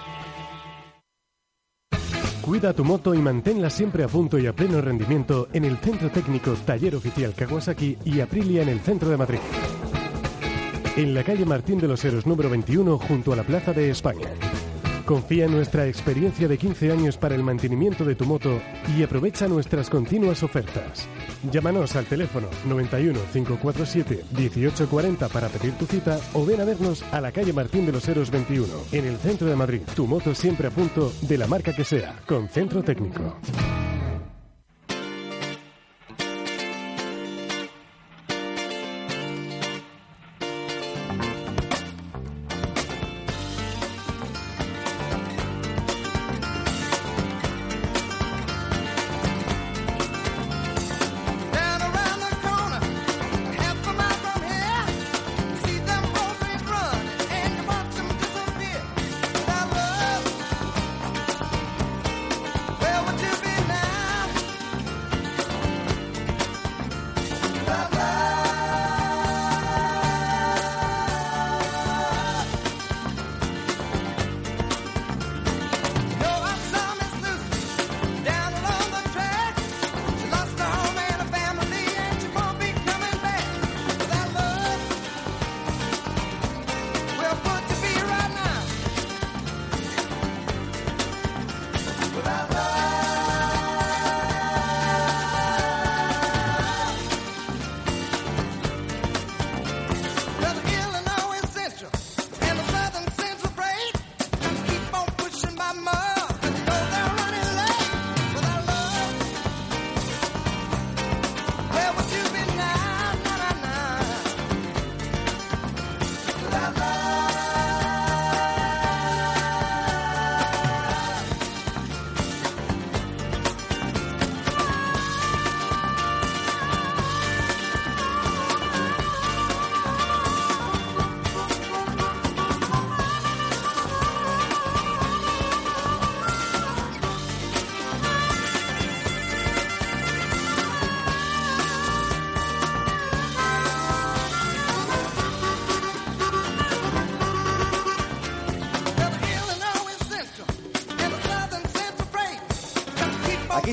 [2.42, 6.10] Cuida tu moto y manténla siempre a punto y a pleno rendimiento en el Centro
[6.10, 9.40] Técnico Taller Oficial Kawasaki y Aprilia en el centro de Madrid.
[10.98, 14.28] En la calle Martín de los Heros número 21 junto a la Plaza de España.
[15.12, 18.62] Confía en nuestra experiencia de 15 años para el mantenimiento de tu moto
[18.98, 21.06] y aprovecha nuestras continuas ofertas.
[21.52, 27.20] Llámanos al teléfono 91 547 1840 para pedir tu cita o ven a vernos a
[27.20, 29.82] la calle Martín de los Heros 21 en el centro de Madrid.
[29.98, 33.36] Tu moto siempre a punto de la marca que sea, con centro técnico.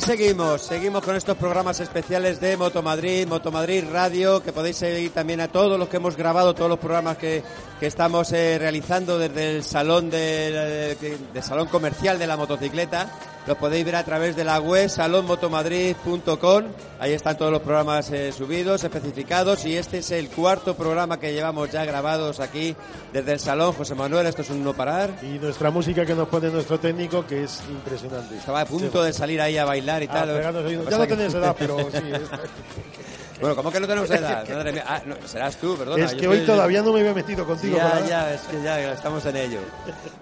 [0.09, 5.48] Seguimos, seguimos con estos programas especiales de Motomadrid, Motomadrid Radio, que podéis seguir también a
[5.48, 7.42] todos los que hemos grabado, todos los programas que,
[7.78, 13.06] que estamos eh, realizando desde el salón del, del salón comercial de la motocicleta.
[13.49, 16.64] Los podéis ver a través de la web salonmotomadrid.com.
[17.01, 19.64] Ahí están todos los programas eh, subidos, especificados.
[19.64, 22.76] Y este es el cuarto programa que llevamos ya grabados aquí
[23.11, 23.72] desde el salón.
[23.72, 25.14] José Manuel, esto es un no parar.
[25.22, 28.36] Y nuestra música que nos pone nuestro técnico, que es impresionante.
[28.36, 30.28] Estaba a punto de salir ahí a bailar y Ah, tal.
[30.28, 32.03] Lo Ya no tenéis edad, pero sí.
[33.41, 34.49] Bueno, ¿cómo que no tenemos edad?
[34.49, 34.84] Madre mía.
[34.86, 36.05] Ah, no, serás tú, perdona.
[36.05, 37.76] es yo que hoy soy- todavía no me había metido contigo.
[37.76, 38.09] Ya, ¿verdad?
[38.09, 39.61] ya, es que ya estamos en ello.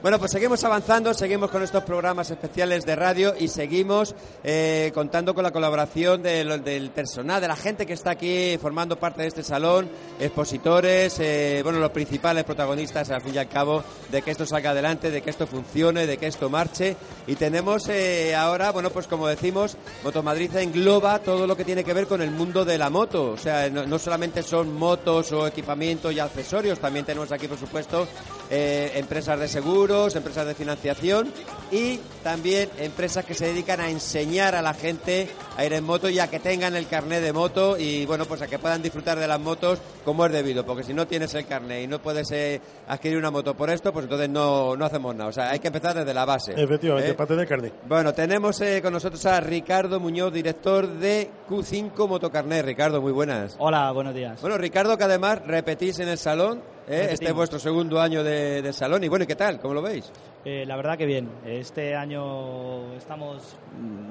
[0.03, 4.15] Bueno, pues seguimos avanzando, seguimos con estos programas especiales de radio y seguimos
[4.45, 8.59] eh, contando con la colaboración de lo- del personal, de la gente que está aquí
[8.61, 9.89] formando parte de este salón,
[10.21, 14.71] expositores, eh, bueno, los principales protagonistas, al fin y al cabo, de que esto salga
[14.71, 16.97] adelante, de que esto funcione, de que esto marche.
[17.27, 21.95] Y tenemos eh, ahora, bueno, pues como decimos, Motomadrid engloba todo lo que tiene que
[21.95, 23.06] ver con el mundo de la moto.
[23.15, 27.59] O sea, no, no solamente son motos o equipamiento y accesorios, también tenemos aquí, por
[27.59, 28.07] supuesto,
[28.51, 31.33] eh, empresas de seguros, empresas de financiación
[31.71, 36.09] y también empresas que se dedican a enseñar a la gente a ir en moto
[36.09, 39.19] y a que tengan el carnet de moto y, bueno, pues a que puedan disfrutar
[39.19, 40.65] de las motos como es debido.
[40.65, 43.93] Porque si no tienes el carnet y no puedes eh, adquirir una moto por esto,
[43.93, 45.31] pues entonces no, no hacemos nada.
[45.31, 46.53] O sea, hay que empezar desde la base.
[46.57, 47.15] Efectivamente, ¿eh?
[47.15, 47.73] para tener carne.
[47.89, 52.65] Bueno, tenemos eh, con nosotros a Ricardo Muñoz, director de Q5 Motocarnet.
[52.65, 53.57] Ricardo, muy buenas.
[53.59, 54.41] Hola, buenos días.
[54.41, 57.09] Bueno, Ricardo, que además repetís en el salón, ¿eh?
[57.11, 59.05] este es vuestro segundo año de, de salón.
[59.05, 59.61] Y bueno, ¿y qué tal?
[59.61, 60.11] ¿Cómo lo veis?
[60.45, 61.29] Eh, la verdad que bien.
[61.45, 63.57] Este año estamos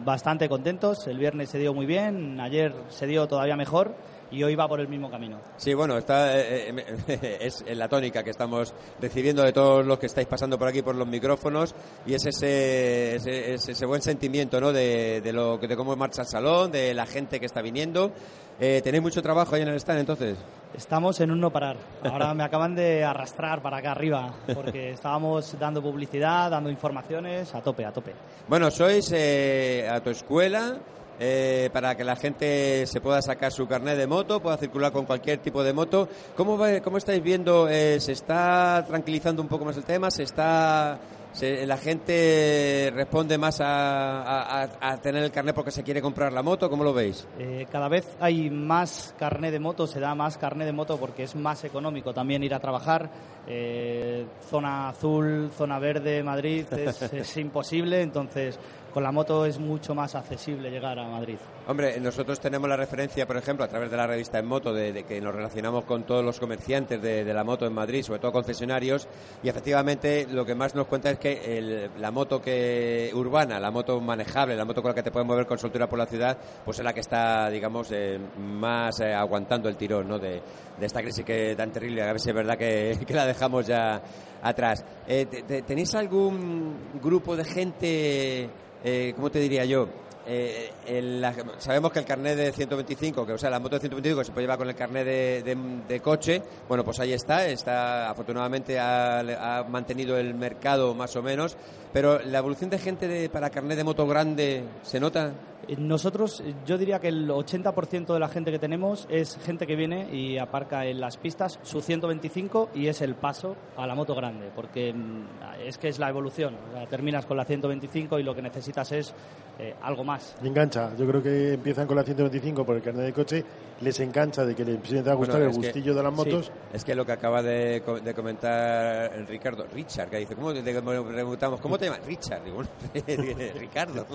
[0.03, 1.07] bastante contentos.
[1.07, 3.95] El viernes se dio muy bien, ayer se dio todavía mejor
[4.35, 5.39] y hoy va por el mismo camino.
[5.57, 6.73] Sí, bueno, está, eh,
[7.07, 10.81] eh, es la tónica que estamos recibiendo de todos los que estáis pasando por aquí
[10.81, 11.73] por los micrófonos
[12.05, 14.73] y es ese, ese, ese- buen sentimiento ¿no?
[14.73, 18.11] de, de, lo, de cómo marcha el salón, de la gente que está viniendo.
[18.59, 20.37] Eh, ¿Tenéis mucho trabajo ahí en el stand entonces?
[20.73, 21.77] Estamos en un no parar.
[22.03, 27.61] Ahora me acaban de arrastrar para acá arriba porque estábamos dando publicidad, dando informaciones a
[27.61, 28.13] tope, a tope.
[28.47, 30.77] Bueno, sois eh, autoescuela
[31.19, 35.05] eh, para que la gente se pueda sacar su carnet de moto, pueda circular con
[35.05, 36.07] cualquier tipo de moto.
[36.35, 37.67] ¿Cómo, va- cómo estáis viendo?
[37.69, 40.11] eh, ¿Se está tranquilizando un poco más el tema?
[40.11, 40.99] ¿Se está
[41.33, 44.21] se- la gente responde más a,
[44.63, 46.69] a- a- tener el carnet porque se quiere comprar la moto?
[46.69, 47.27] ¿Cómo lo veis?
[47.39, 51.23] Eh, cada vez hay más carné de moto, se da más carné de moto porque
[51.23, 53.09] es más económico también ir a trabajar.
[53.47, 58.57] Eh, zona azul, zona verde, Madrid, es, es imposible, entonces
[58.95, 61.35] con la moto es mucho más accesible llegar a Madrid.
[61.67, 65.03] Hombre, nosotros tenemos la referencia, por ejemplo, a través de la revista En Moto, de,
[65.03, 69.05] que nos relacionamos con todos los comerciantes de, la moto en Madrid, sobre todo concesionarios,
[69.43, 73.69] y efectivamente lo que más nos cuenta es que el- la moto que urbana, la
[73.69, 76.37] moto manejable, la moto con la que te puedes mover con soltura por la ciudad,
[76.63, 80.19] pues es la que está, digamos, eh, más eh, aguantando el tirón ¿no?
[80.19, 80.41] de,
[80.79, 82.01] esta crisis que tan terrible.
[82.01, 84.01] A ver si es verdad que, la dejamos ya
[84.41, 84.85] atrás.
[85.05, 88.49] Eh, te- te- ¿Tenéis algún grupo de gente,
[88.85, 89.87] eh, cómo te diría yo?
[90.27, 93.81] Eh, el- la- sabemos que el carnet de 125, que o sea, la moto de
[93.81, 98.09] 125 que se puede llevar con el carnet de, coche, bueno, pues ahí está, está
[98.09, 101.55] afortunadamente ha, mantenido el mercado más o menos,
[101.93, 105.31] pero la evolución de gente para carnet de moto grande, ¿se nota?
[105.67, 109.75] Eh, Nosotros, yo diría que el 80% de la gente que tenemos es gente que
[109.75, 114.13] viene y aparca en las pistas su 125 y es el paso a la moto
[114.15, 115.23] grande, porque mm,
[115.65, 116.55] es que es la evolución.
[116.89, 119.13] Terminas con la 125 y lo que necesitas es
[119.57, 120.14] eh, algo más.
[120.43, 120.91] Engancha.
[120.97, 123.43] Yo creo que empiezan con la 125 por el carnet de coche,
[123.81, 126.13] les engancha de que les empiece a gustar Bueno, el es que- gustillo de las
[126.13, 126.45] motos.
[126.45, 130.61] Sí, es que lo que acaba de, de comentar Ricardo, Richard, que dice, ¿cómo te
[130.61, 132.05] le preguntamos, ¿cómo te llamas?
[132.05, 132.63] Richard, digo,
[133.59, 134.05] Ricardo.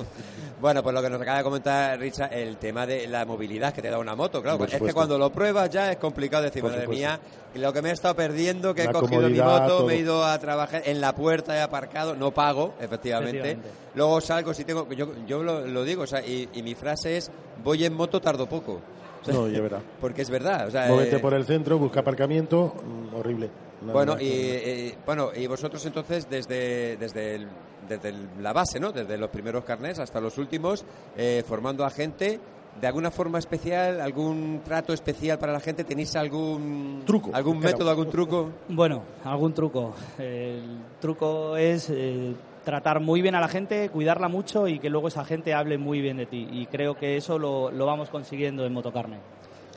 [0.61, 3.83] Bueno, pues lo que nos acaba de comentar Richard, el tema de la movilidad que
[3.83, 4.65] te da una moto, claro.
[4.65, 7.19] Es que cuando lo pruebas ya es complicado decir, madre mía,
[7.55, 9.87] lo que me he estado perdiendo, que he La cogido mi moto, todo.
[9.87, 13.39] me he ido a trabajar en la puerta, he aparcado, no pago, efectivamente.
[13.39, 13.90] Efectivamente.
[13.95, 17.17] Luego salgo, si tengo, yo, yo lo, lo digo, o sea, y, y mi frase
[17.17, 17.31] es,
[17.65, 18.81] voy en moto, tardo poco.
[19.21, 19.81] O sea, No, ya verá.
[20.01, 23.51] Porque es verdad, o sea, Móvete eh, por el centro, busca aparcamiento, mm, horrible.
[23.83, 27.49] Bueno, y, que- eh, bueno, y vosotros entonces desde, desde, el-
[27.89, 28.93] desde el- la base, ¿no?
[28.93, 30.85] Desde los primeros carnés hasta los últimos,
[31.17, 32.39] eh, formando a gente,
[32.81, 35.83] ¿de alguna forma especial, algún trato especial para la gente?
[35.85, 37.31] ¿Tenéis algún Truco.
[37.33, 37.73] algún Claro.
[37.77, 38.51] método, algún truco?
[38.69, 39.95] Bueno, algún truco.
[40.19, 42.35] El truco es eh,
[42.65, 46.01] tratar muy bien a la gente, cuidarla mucho y que luego esa gente hable muy
[46.01, 46.49] bien de ti.
[46.51, 49.19] Y creo que eso lo, lo vamos consiguiendo en Motocarne.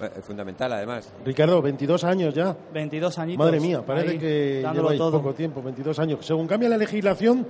[0.01, 1.13] Eh, fundamental, además.
[1.23, 2.55] Ricardo, 22 años ya.
[2.73, 3.45] 22 añitos.
[3.45, 5.21] Madre mía, parece ahí, que lleváis todo.
[5.21, 6.25] poco tiempo, 22 años.
[6.25, 7.45] Según cambia la legislación,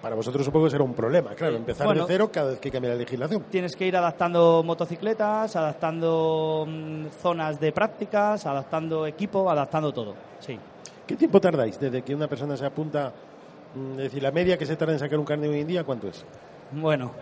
[0.00, 2.02] Para vosotros supongo que será un problema, claro, empezar bueno.
[2.02, 3.44] de cero cada vez que cambia la legislación.
[3.50, 10.14] Tienes que ir adaptando motocicletas, adaptando mm, zonas de prácticas, adaptando equipo, adaptando todo.
[10.38, 10.56] Sí.
[11.04, 13.12] ¿Qué tiempo tardáis desde que una persona se apunta?
[13.74, 15.84] Mm, Es decir, la media que se tarda en sacar un carnet hoy en día,
[15.84, 16.24] ¿cuánto es?
[16.72, 17.12] Bueno,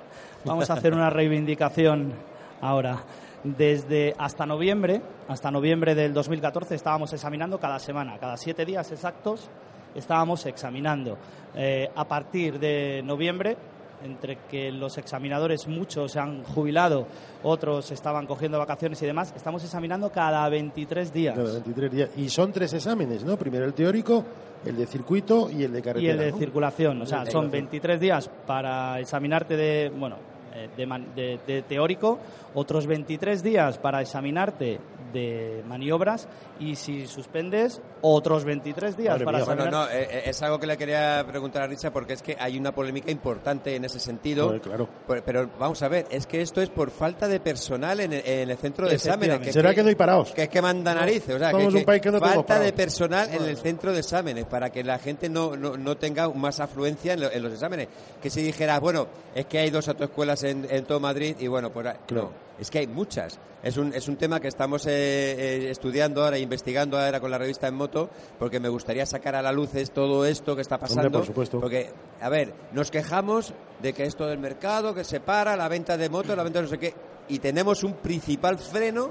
[0.45, 2.13] vamos a hacer una reivindicación
[2.61, 2.99] ahora.
[3.45, 9.49] Desde hasta noviembre, hasta noviembre del 2014 estábamos examinando cada semana, cada siete días exactos
[9.95, 11.17] estábamos examinando.
[11.55, 13.57] Eh, a partir de noviembre,
[14.05, 17.07] entre que los examinadores muchos se han jubilado,
[17.43, 21.37] otros estaban cogiendo vacaciones y demás, estamos examinando cada 23 días.
[21.37, 22.11] Cada 23 días.
[22.17, 23.37] Y son tres exámenes, ¿no?
[23.37, 24.25] Primero el teórico,
[24.65, 26.13] el de circuito y el de y carretera.
[26.13, 26.39] el de ¿no?
[26.39, 27.03] circulación.
[27.03, 27.51] O sea, son circulación.
[27.53, 30.17] 23 días para examinarte de, bueno,
[30.55, 32.19] eh, de, de- de teórico,
[32.55, 34.79] otros 23 días para examinarte
[35.17, 36.29] de maniobras
[36.61, 39.73] y si suspendes, otros 23 días para Bueno, examinar.
[39.73, 42.59] no, eh, eh, es algo que le quería preguntar a Richa porque es que hay
[42.59, 44.47] una polémica importante en ese sentido.
[44.47, 44.89] Joder, claro.
[45.09, 48.23] Pero, pero vamos a ver, es que esto es por falta de personal en el,
[48.27, 49.41] en el centro de exámenes.
[49.41, 50.33] Que ¿Será que no hay parados?
[50.33, 51.35] Que es que manda narices.
[51.35, 53.93] O sea, Somos que, un país que no tenemos falta de personal en el centro
[53.93, 57.43] de exámenes para que la gente no, no, no tenga más afluencia en, lo- en
[57.43, 57.89] los exámenes.
[58.23, 61.71] Que si dijeras, bueno, es que hay dos autoescuelas en, en todo Madrid y bueno,
[61.71, 63.39] pues no, es que hay muchas.
[63.67, 67.37] Es un, es un tema que estamos eh, eh, estudiando ahora, investigando ahora con la
[67.37, 68.09] revista En Moto,
[68.39, 71.19] porque me gustaría sacar a la luz todo esto que está pasando.
[71.19, 71.59] por supuesto.
[71.59, 71.91] Porque,
[72.21, 76.09] a ver, nos quejamos de que esto del mercado, que se para, la venta de
[76.09, 76.95] motos, la venta de no sé qué,
[77.29, 79.11] y tenemos un principal freno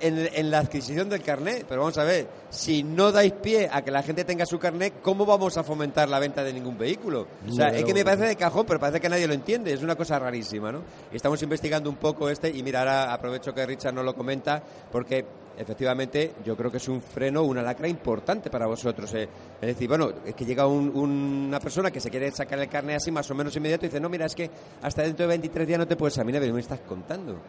[0.00, 1.64] en, en la adquisición del carnet.
[1.68, 4.94] Pero vamos a ver, si no dais pie a que la gente tenga su carnet,
[5.02, 7.26] ¿cómo vamos a fomentar la venta de ningún vehículo?
[7.48, 8.06] O sea, No, es que me no.
[8.06, 9.72] parece de cajón, pero parece que nadie lo entiende.
[9.72, 10.82] Es una cosa rarísima, ¿no?
[11.12, 15.24] Estamos investigando un poco este, y mira, ahora aprovecho que Richard nos lo comenta, porque
[15.58, 19.12] efectivamente yo creo que es un freno, una lacra importante para vosotros.
[19.14, 19.26] eh.
[19.60, 22.96] Es decir, bueno, es que llega un- una persona que se quiere sacar el carnet
[22.96, 24.50] así más o menos inmediato y dice, no, mira, es que
[24.82, 27.40] hasta dentro de 23 días no te puedes examinar, pero me estás contando.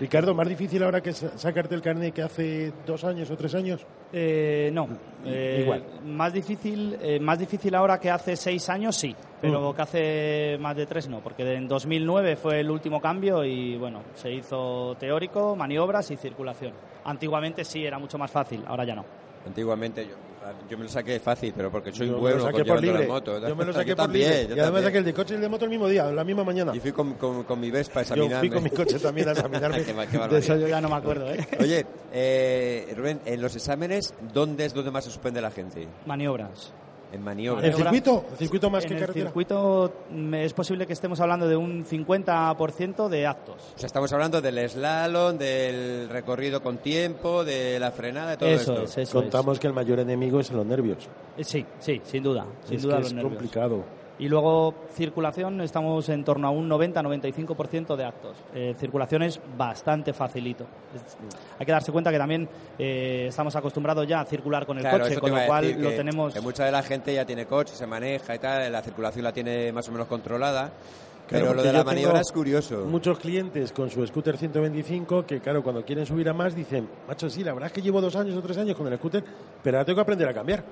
[0.00, 3.54] Ricardo, ¿más difícil ahora que sa- sacarte el carnet que hace dos años o tres
[3.54, 3.86] años?
[4.12, 4.88] Eh, no.
[5.24, 5.84] Eh, Igual.
[6.04, 9.14] Más difícil, eh, más difícil ahora que hace seis años, sí.
[9.40, 9.76] Pero Mm.
[9.76, 11.20] que hace más de tres, no.
[11.20, 16.72] Porque en 2009 fue el último cambio y, bueno, se hizo teórico, maniobras y circulación.
[17.04, 18.64] Antiguamente sí, era mucho más fácil.
[18.66, 19.04] Ahora ya no.
[19.46, 20.14] Antiguamente yo,
[20.68, 23.06] yo me lo saqué fácil, pero porque soy Yo lo saqué con por llevando libre.
[23.06, 23.48] la moto.
[23.48, 24.48] Yo me lo saqué por también, libre.
[24.48, 26.24] yo y además saqué el de coche y el de moto el mismo día, la
[26.24, 26.72] misma mañana.
[26.74, 28.40] Y fui con, con- con mi Vespa a Yo examinarme.
[28.40, 29.84] fui con mi coche también a examinarme.
[29.84, 31.46] Qué qué De eso yo ya no me acuerdo, ¿eh?
[31.60, 35.86] Oye, eh, Rubén, en los exámenes, ¿dónde es donde más se suspende la gente?
[36.06, 36.72] Maniobras.
[37.14, 37.64] En maniobras.
[37.64, 38.24] ¿El circuito?
[38.32, 39.26] ¿El circuito más en que el carretera?
[39.26, 43.72] circuito mm, es posible que estemos hablando de un 50% de actos.
[43.74, 48.48] O sea, estamos hablando del slalom, del recorrido con tiempo, de la frenada, de todo
[48.48, 48.84] Eso esto.
[48.84, 51.08] es, eso Contamos que el mayor enemigo es los nervios.
[51.38, 52.44] Eh, Sí, sí, sin duda.
[52.64, 53.32] Sin es duda que los es nervios.
[53.34, 53.84] complicado.
[54.18, 58.36] Y luego circulación, estamos en torno a un 90-95% de actos.
[58.54, 60.64] Eh, circulación es bastante facilito.
[60.94, 61.16] Es-
[61.58, 62.48] hay que darse cuenta que también
[62.78, 65.90] eh, estamos acostumbrados ya a circular con el Claro, coche, con lo a cual lo
[65.90, 66.32] tenemos...
[66.32, 69.32] que mucha de la gente ya tiene coche, se maneja y tal, la circulación la
[69.32, 70.70] tiene más o menos controlada.
[71.26, 72.84] Claro, pero lo de la maniobra es curioso.
[72.84, 77.28] Muchos clientes con su scooter 125 que, claro, cuando quieren subir a más dicen, macho,
[77.30, 79.24] sí, la verdad es que llevo dos años o tres años con el scooter,
[79.62, 80.62] pero ahora tengo que aprender a cambiar.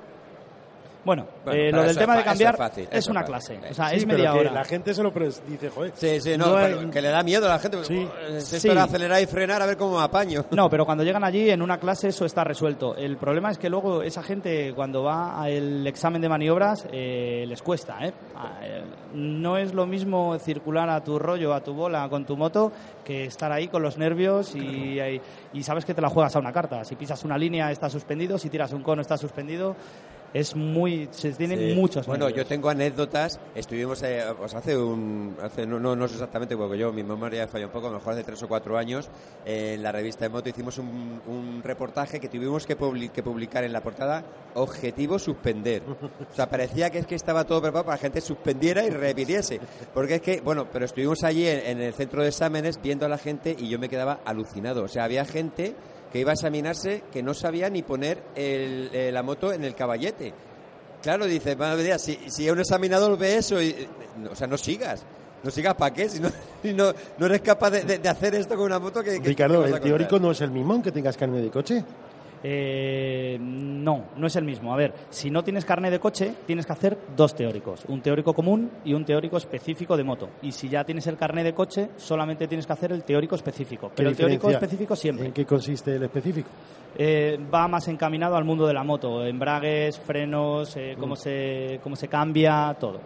[1.04, 3.54] Bueno, Bueno, eh, lo del tema es de cambiar es fácil, es una es clase.
[3.56, 3.70] fácil.
[3.72, 4.50] O sea, Sí, es pero media que hora.
[4.52, 5.92] La gente se lo dice, joder.
[5.96, 7.84] Sí, sí, no, no pero hay- que le da miedo a la gente.
[7.84, 8.08] Sí.
[8.30, 8.68] Esto Sí.
[8.68, 10.44] era acelerar y frenar a ver cómo me apaño.
[10.52, 12.94] No, pero cuando llegan allí en una clase eso está resuelto.
[12.94, 17.60] El problema es que luego esa gente cuando va al examen de maniobras eh, les
[17.62, 17.96] cuesta.
[18.06, 18.12] ¿eh?
[18.36, 18.82] Ah, eh,
[19.14, 22.70] No es lo mismo circular a tu rollo, a tu bola con tu moto
[23.04, 24.60] que estar ahí con los nervios y,
[25.00, 25.20] y-
[25.52, 26.84] y sabes que te la juegas a una carta.
[26.84, 29.74] Si pisas una línea está suspendido, si tiras un cono está suspendido.
[30.34, 31.74] Es muy, se tienen Sí.
[31.74, 33.38] muchos Bueno, yo tengo anécdotas.
[33.54, 35.36] Estuvimos eh, pues hace un.
[35.42, 38.24] Hace, no, no, no sé exactamente porque yo, mi memoria falla un poco, mejor hace
[38.24, 39.10] tres o cuatro años,
[39.44, 42.76] eh, en la revista de moto hicimos un, un reportaje que tuvimos que,
[43.12, 44.24] que publicar en la portada:
[44.54, 45.82] Objetivo suspender.
[46.30, 48.90] O sea, parecía que es que estaba todo preparado para que la gente suspendiera y
[48.90, 49.60] repitiese.
[49.92, 53.08] Porque es que, bueno, pero estuvimos allí en, en el centro de exámenes viendo a
[53.10, 54.84] la gente y yo me quedaba alucinado.
[54.84, 55.74] O sea, había gente
[56.12, 59.74] que iba a examinarse que no sabía ni poner el- eh, la moto en el
[59.74, 60.32] caballete.
[61.02, 63.88] Claro, dice, madre mía, si, si un examinador ve eso, y, eh,
[64.30, 65.04] o sea, no sigas.
[65.42, 66.28] No sigas para qué, si no,
[66.62, 69.20] si no, no eres capaz de, de- de hacer esto con una moto que...
[69.20, 71.84] que- Ricardo, el teórico no es el mismo aunque tengas carne de coche.
[72.44, 74.72] Eh, no, no es el mismo.
[74.72, 78.34] A ver, si no tienes carnet de coche, tienes que hacer dos teóricos, un teórico
[78.34, 80.28] común y un teórico específico de moto.
[80.42, 83.88] Y si ya tienes el carnet de coche, solamente tienes que hacer el teórico específico.
[83.88, 85.26] ¿Qué Pero el teórico específico siempre.
[85.26, 86.48] ¿En qué consiste el específico?
[86.96, 91.00] Eh, va más encaminado al mundo de la moto, embragues, frenos, eh, Mm.
[91.00, 93.00] cómo, se, cómo se cambia, todo.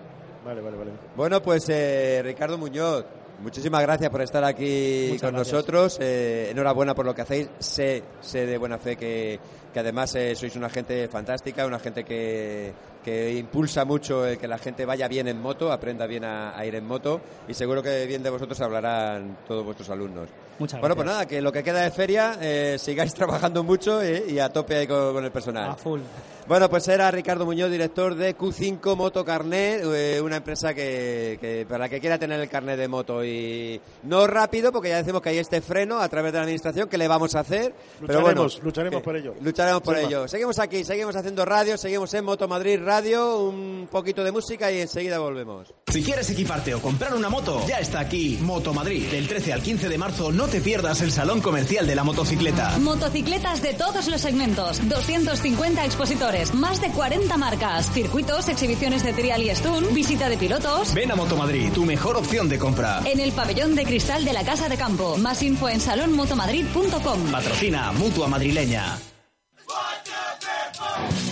[0.44, 0.90] Vale, vale, vale.
[1.16, 3.04] Bueno, pues eh, Ricardo Muñoz,
[3.42, 5.52] muchísimas gracias por estar aquí Muchas con gracias.
[5.54, 5.98] nosotros.
[6.00, 7.48] Eh, enhorabuena por lo que hacéis.
[7.58, 9.38] Sé, sé de buena fe que,
[9.72, 12.72] que además eh, sois una gente fantástica, una gente que,
[13.06, 16.66] que impulsa mucho el que la gente vaya bien en moto, aprenda bien a, a
[16.66, 20.28] ir en moto y seguro que bien de vosotros hablarán todos vuestros alumnos.
[20.58, 21.16] Muchas Bueno, pues gracias.
[21.26, 24.74] nada, que lo que queda de feria, eh, sigáis trabajando mucho eh, y a tope
[24.76, 25.70] ahí con, con el personal.
[25.70, 26.00] A full.
[26.48, 31.66] Bueno, pues era Ricardo Muñoz, director de Q5 Moto Carnet, eh, una empresa que, que
[31.68, 35.20] para la que quiera tener el carnet de moto y no rápido, porque ya decimos
[35.22, 37.74] que hay este freno a través de la administración que le vamos a hacer.
[38.06, 39.34] pero bueno, Lucharemos, lucharemos que- por ello.
[39.40, 40.28] Lucharemos por ello.
[40.28, 44.80] Seguimos aquí, seguimos haciendo radio, seguimos en Moto Madrid Radio, un poquito de música y
[44.80, 45.74] enseguida volvemos.
[45.86, 49.06] Si quieres equiparte o comprar una moto, ya está aquí Moto Madrid.
[49.10, 52.76] Del 13 al 15 de marzo no te pierdas el Salón Comercial de la Motocicleta.
[52.78, 59.42] Motocicletas de todos los segmentos, 250 expositores, más de 40 marcas, circuitos, exhibiciones de trial
[59.42, 60.94] y stun, visita de pilotos.
[60.94, 63.02] Ven a Moto Madrid, tu mejor opción de compra.
[63.04, 65.16] En el pabellón de cristal de la Casa de Campo.
[65.18, 67.30] Más info en salonmotomadrid.com.
[67.30, 68.98] Patrocina Mutua Madrileña.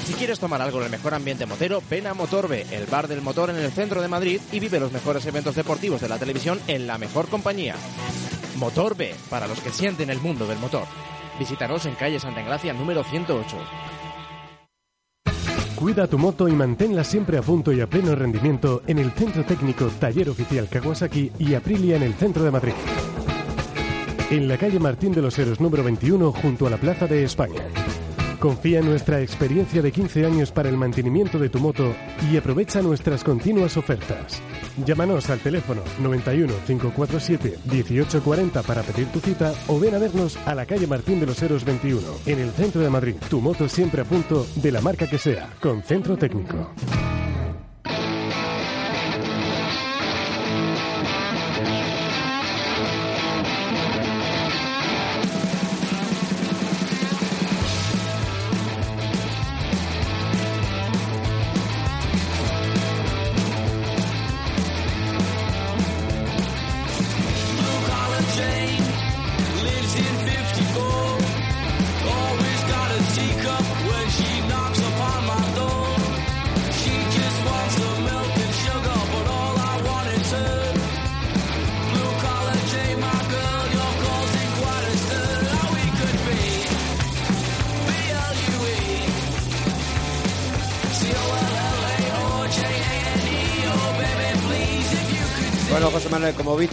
[0.05, 3.23] Si quieres tomar algo en el mejor ambiente motero, ven a Motorbe, el bar del
[3.23, 6.61] motor en el centro de Madrid y vive los mejores eventos deportivos de la televisión
[6.67, 7.75] en la mejor compañía.
[8.57, 10.85] Motorbe, para los que sienten el mundo del motor.
[11.39, 13.57] Visítanos en calle Santa Engracia número 108.
[15.75, 19.45] Cuida tu moto y manténla siempre a punto y a pleno rendimiento en el Centro
[19.45, 22.75] Técnico Taller Oficial Kawasaki y Aprilia en el centro de Madrid.
[24.31, 27.63] En la calle Martín de los Heros número 21 junto a la Plaza de España.
[28.45, 31.95] Confía en nuestra experiencia de 15 años para el mantenimiento de tu moto
[32.31, 34.43] y aprovecha nuestras continuas ofertas.
[34.85, 40.55] Llámanos al teléfono 91 547 1840 para pedir tu cita o ven a vernos a
[40.55, 43.15] la calle Martín de los Heros 21 en el centro de Madrid.
[43.31, 46.71] Tu moto siempre a punto de la marca que sea, con centro técnico.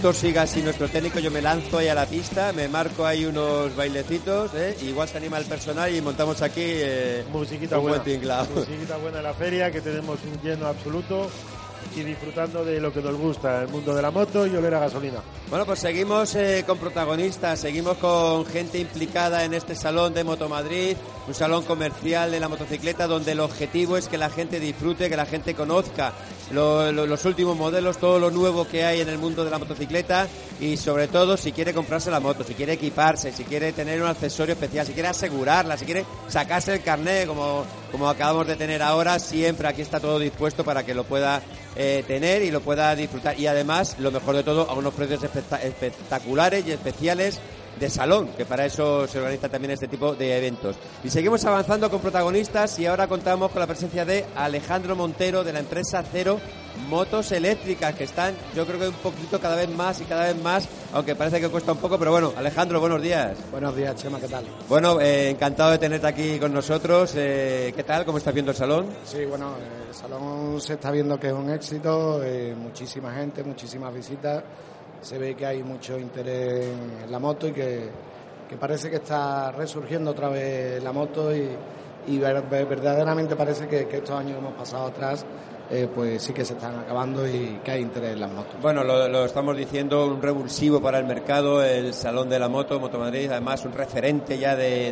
[0.02, 3.24] Víctor siga así nuestro técnico, yo me lanzo ahí a la pista, me marco ahí
[3.24, 4.76] unos bailecitos, ¿eh?
[4.82, 7.98] igual se anima el personal y montamos aquí eh, Musiquita un buena.
[8.00, 8.48] buen.
[8.56, 11.30] Musiquita buena en la feria, que tenemos un lleno absoluto
[11.96, 14.80] y disfrutando de lo que nos gusta, el mundo de la moto y oler a
[14.80, 15.20] gasolina.
[15.50, 20.48] Bueno, pues seguimos eh, con protagonistas, seguimos con gente implicada en este salón de Moto
[20.48, 20.96] Madrid,
[21.28, 25.18] un salón comercial de la motocicleta donde el objetivo es que la gente disfrute, que
[25.18, 26.14] la gente conozca
[26.52, 29.60] lo- lo- los últimos modelos, todo lo nuevo que hay en el mundo de la
[29.60, 30.28] motocicleta
[30.60, 34.08] y sobre todo si quiere comprarse la moto, si quiere equiparse, si quiere tener un
[34.08, 38.82] accesorio especial, si quiere asegurarla, si quiere sacarse el carnet como, como acabamos de tener
[38.82, 41.42] ahora, siempre aquí está todo dispuesto para que lo pueda
[41.76, 43.40] eh, tener y lo pueda disfrutar.
[43.40, 47.40] Y además, lo mejor de todo, a unos precios especta- espectaculares y especiales
[47.80, 50.76] de salón, que para eso se organiza también este tipo de eventos.
[51.04, 55.54] Y seguimos avanzando con protagonistas y ahora contamos con la presencia de Alejandro Montero de
[55.54, 56.40] la empresa Cero
[56.90, 60.42] Motos Eléctricas, que están yo creo que un poquito cada vez más y cada vez
[60.42, 63.38] más, aunque parece que cuesta un poco, pero bueno, Alejandro, buenos días.
[63.52, 64.46] Buenos días, Chema, ¿qué tal?
[64.68, 67.14] Bueno, eh, encantado de tenerte aquí con nosotros.
[67.16, 68.06] Eh, ¿Qué tal?
[68.06, 68.88] ¿Cómo estás viendo el salón?
[69.04, 69.56] Sí, bueno,
[69.88, 74.44] el salón se está viendo que es un éxito, eh, muchísima gente, muchísimas visitas,
[75.02, 76.68] se ve que hay mucho interés
[77.04, 77.90] en la moto y que,
[78.50, 81.50] que parece que está resurgiendo otra vez la moto y,
[82.08, 85.26] y ver- ver- verdaderamente parece que, estos años que hemos pasado atrás,
[85.74, 88.56] eh, pues sí que se están acabando y que hay interés en las motos.
[88.62, 93.00] Bueno, lo, estamos diciendo, un revulsivo para el mercado, el Salón de la Moto, Moto
[93.00, 94.92] Madrid, además un referente ya de,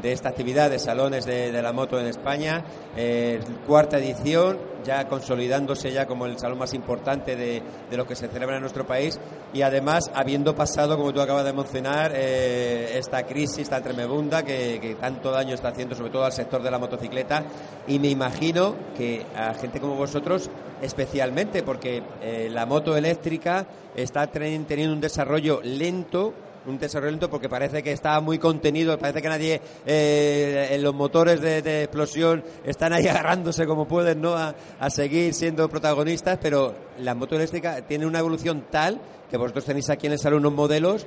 [0.00, 2.62] de- esta actividad de salones de, de la moto en España.
[2.96, 8.16] Eh, cuarta edición, ya consolidándose ya como el salón más importante de, de lo que
[8.16, 9.18] se celebra en nuestro país.
[9.52, 14.78] Y además habiendo pasado, como tú acabas de mencionar, eh, esta crisis tan tremenda que,
[14.80, 17.44] que tanto daño está haciendo sobre todo al sector de la motocicleta.
[17.86, 24.26] Y me imagino que a gente como vosotros especialmente porque eh, la moto eléctrica está
[24.26, 26.34] teniendo un desarrollo lento
[26.66, 30.94] un desarrollo lento porque parece que está muy contenido, parece que nadie, eh, en los
[30.94, 34.34] motores de, explosión están ahí agarrándose como pueden, ¿no?
[34.34, 34.54] A,
[34.90, 39.00] seguir siendo protagonistas, pero la moto eléctrica tiene una evolución tal
[39.30, 41.06] que vosotros tenéis aquí en el salón unos modelos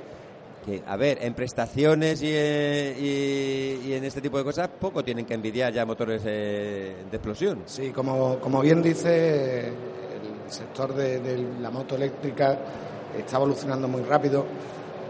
[0.64, 5.04] que, a ver, en prestaciones y, eh, y- y en este tipo de cosas, poco
[5.04, 7.62] tienen que envidiar ya motores eh, de explosión.
[7.66, 12.58] Sí, como, como bien dice, el sector de, de la moto eléctrica
[13.16, 14.44] está evolucionando muy rápido.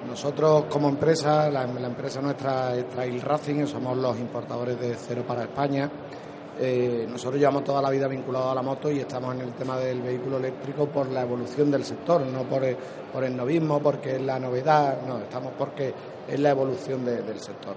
[0.09, 5.43] Nosotros como empresa, la, empresa nuestra es Trail Racing, somos los importadores de cero para
[5.43, 5.91] España.
[6.59, 9.77] Eh, nosotros llevamos toda la vida vinculados a la moto y estamos en el tema
[9.79, 12.63] del vehículo eléctrico por la evolución del sector, no por
[13.13, 15.93] por el novismo, porque es la novedad, no, estamos porque
[16.29, 17.75] es la evolución de- del sector.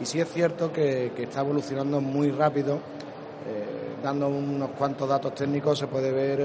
[0.00, 5.78] Y sí es cierto que, está evolucionando muy rápido, eh, dando unos cuantos datos técnicos
[5.78, 6.38] se puede ver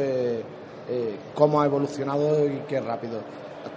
[0.89, 3.19] eh, cómo ha evolucionado y qué rápido.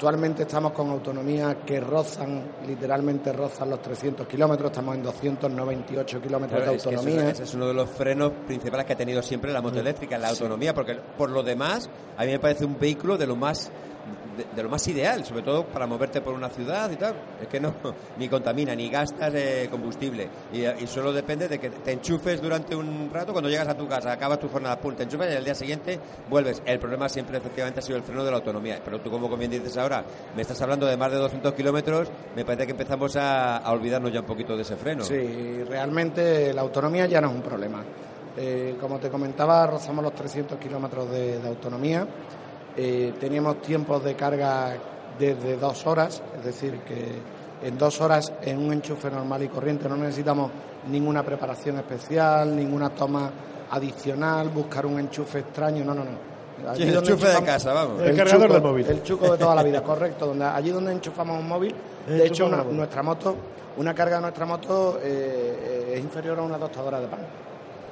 [0.01, 6.57] Actualmente estamos con autonomías que rozan, literalmente rozan los 300 kilómetros, estamos en 298 kilómetros
[6.59, 7.29] Claro, de es que autonomía.
[7.29, 10.31] ese es uno de los frenos principales que ha tenido siempre la moto eléctrica, la
[10.31, 13.71] autonomía, porque por lo demás, a mí me parece un vehículo de lo más
[14.55, 17.15] de, lo más ideal, sobre todo para moverte por una ciudad y tal.
[17.41, 17.75] Es que no,
[18.19, 20.29] ni contamina, ni gastas eh, combustible.
[20.53, 24.13] Y, solo depende de que te enchufes durante un rato, cuando llegas a tu casa,
[24.13, 26.63] acabas tu jornada, pum, te enchufas y al día siguiente vuelves.
[26.65, 28.81] El problema siempre efectivamente ha sido el freno de la autonomía.
[28.85, 32.45] Pero tú, como bien dices ahora, me estás hablando de más de 200 kilómetros, me
[32.45, 35.05] parece que empezamos a, olvidarnos ya un poquito de ese freno.
[35.05, 37.85] Sí, realmente la autonomía ya no es un problema.
[38.37, 42.07] Eh, como te comentaba, rozamos los 300 kilómetros de autonomía.
[42.77, 44.75] Eh, teníamos tiempos de carga
[45.19, 49.89] desde dos horas, es decir, que en dos horas en un enchufe normal y corriente
[49.89, 50.51] no necesitamos
[50.91, 53.31] ninguna preparación especial, ninguna toma
[53.71, 56.31] adicional, buscar un enchufe extraño, no, no, no.
[56.75, 58.03] El enchufe de casa, vamos.
[58.03, 58.87] El cargador del móvil.
[58.87, 60.27] El chuco de toda la vida, correcto.
[60.27, 61.75] Donde, allí donde enchufamos un móvil,
[62.07, 63.35] El de hecho, una- nuestra moto,
[63.79, 65.59] una carga de nuestra moto eh,
[65.89, 67.21] eh, es inferior a una tostadora de pan.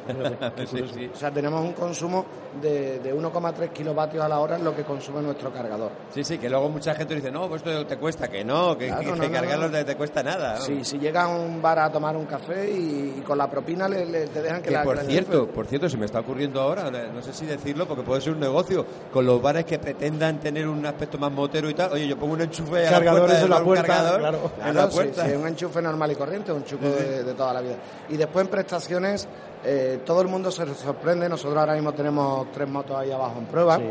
[0.68, 1.10] Sí, sí.
[1.12, 2.24] O sea, tenemos un consumo
[2.60, 5.90] de, de 1,3 kilovatios a la hora en lo que consume nuestro cargador.
[6.12, 8.86] Sí, sí, que luego mucha gente dice, no, pues esto te cuesta, que no, que,
[8.88, 9.72] Claro, que- no, que no, cargarlo no.
[9.72, 10.54] te, te cuesta nada.
[10.56, 10.60] ¿no?
[10.62, 13.88] Sí, si llegas a un bar a tomar un café y, y con la propina
[13.88, 16.20] le, le- te dejan que, Que la por la cierto, por cierto, se me está
[16.20, 19.78] ocurriendo ahora, no sé si decirlo, porque puede ser un negocio, con los bares que
[19.78, 22.96] pretendan tener un aspecto más motero y tal, oye, yo pongo un enchufe a la
[22.98, 24.50] Cargadores puerta, la un puerta, cargador claro.
[24.64, 25.26] en la puerta.
[25.26, 27.76] sí, un enchufe normal y corriente, un chuco de, de toda la vida.
[28.08, 29.28] Y después en prestaciones,
[29.64, 31.28] eh, todo el mundo se sorprende.
[31.28, 33.76] Nosotros ahora mismo tenemos tres motos ahí abajo en prueba.
[33.76, 33.84] Sí.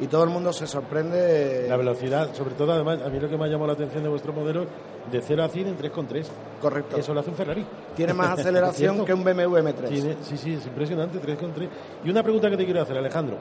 [0.00, 1.66] Y todo el mundo se sorprende.
[1.68, 4.08] La velocidad, sobre todo, además, a mí lo que me ha llamado la atención de
[4.08, 4.66] vuestro modelo,
[5.10, 6.26] de 0 a 100 en 3,3.
[6.60, 6.96] Correcto.
[6.96, 7.64] Eso lo hace un Ferrari.
[7.94, 9.88] Tiene más aceleración que un BMW M3.
[9.88, 11.68] Tiene- sí, sí, es impresionante, 3,3.
[12.04, 13.36] Y una pregunta que te quiero hacer, Alejandro.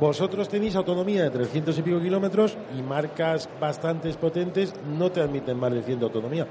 [0.00, 5.58] Vosotros tenéis autonomía de 300 y pico kilómetros y marcas bastante potentes no te admiten
[5.58, 6.46] más de 100 de autonomía.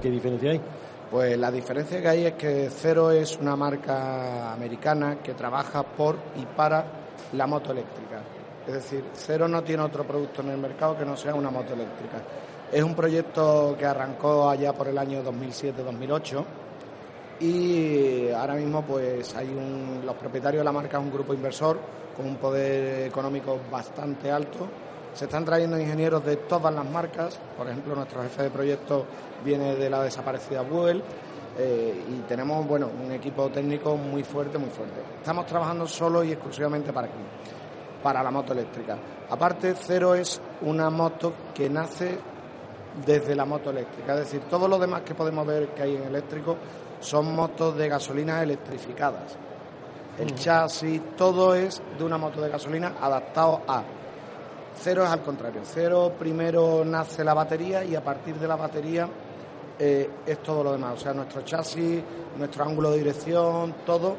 [0.00, 0.60] ¿Qué diferencia hay?
[1.10, 6.16] Pues la diferencia que hay es que Cero es una marca americana que trabaja por
[6.40, 6.84] y para
[7.32, 8.20] la moto eléctrica.
[8.66, 11.74] Es decir, Cero no tiene otro producto en el mercado que no sea una moto
[11.74, 12.18] eléctrica.
[12.70, 16.44] Es un proyecto que arrancó allá por el año 2007-2008
[17.40, 21.80] y ahora mismo pues hay un, los propietarios de la marca es un grupo inversor
[22.16, 24.68] con un poder económico bastante alto.
[25.14, 29.04] Se están trayendo ingenieros de todas las marcas, por ejemplo nuestro jefe de proyecto
[29.44, 31.02] viene de la desaparecida Buell
[31.58, 35.00] eh, y tenemos bueno un equipo técnico muy fuerte, muy fuerte.
[35.18, 37.18] Estamos trabajando solo y exclusivamente para aquí,
[38.02, 38.96] para la moto eléctrica.
[39.28, 42.18] Aparte, Cero es una moto que nace
[43.04, 44.14] desde la moto eléctrica.
[44.14, 46.56] Es decir, todo lo demás que podemos ver que hay en eléctrico
[47.00, 49.36] son motos de gasolina electrificadas.
[50.18, 53.82] El chasis, todo es de una moto de gasolina adaptado a.
[54.82, 55.60] Cero es al contrario.
[55.64, 59.06] Cero primero nace la batería y a partir de la batería
[59.78, 60.94] eh, es todo lo demás.
[60.94, 62.02] O sea, nuestro chasis,
[62.38, 64.16] nuestro ángulo de dirección, todo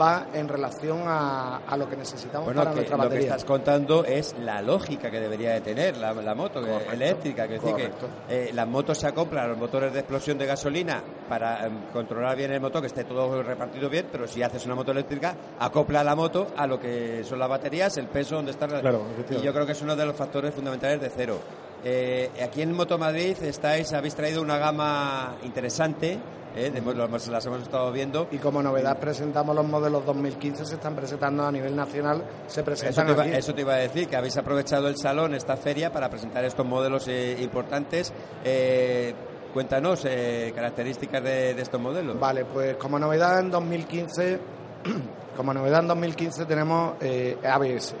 [0.00, 3.28] va en relación a, a lo que necesitamos Bueno, para que nuestra lo que batería.
[3.28, 7.46] estás contando es la lógica que debería de tener la, la moto Correcto, eléctrica.
[7.48, 7.90] Que decir que
[8.28, 12.36] eh, las motos se acoplan a los motores de explosión de gasolina para em, controlar
[12.36, 16.02] bien el motor, que esté todo repartido bien, pero si haces una moto eléctrica, acopla
[16.04, 18.66] la moto a lo que son las baterías, el peso, donde está.
[18.66, 21.38] la- Claro, y yo creo que es uno de los factores fundamentales de cero.
[21.84, 26.18] Eh, aquí en Moto Madrid estáis, habéis traído una gama interesante,
[26.56, 28.26] eh, lo hemos- las hemos estado viendo.
[28.30, 32.64] Y como novedad presentamos los modelos 2015, se están presentando a nivel nacional, se Eso
[32.64, 35.92] presentan te, iba, eso te iba a decir, que habéis aprovechado el salón, esta feria,
[35.92, 38.12] para presentar estos modelos eh, importantes.
[38.44, 39.14] Eh,
[39.52, 42.18] cuéntanos eh, características de, de estos modelos.
[42.18, 44.38] Vale, pues como novedad en 2015,
[45.36, 47.94] como novedad en 2015 tenemos eh, ABS.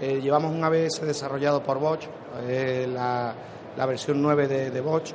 [0.00, 2.06] Eh, llevamos un ABS desarrollado por Bosch,
[2.88, 3.34] la,
[3.76, 5.12] la versión 9 de, de Bosch.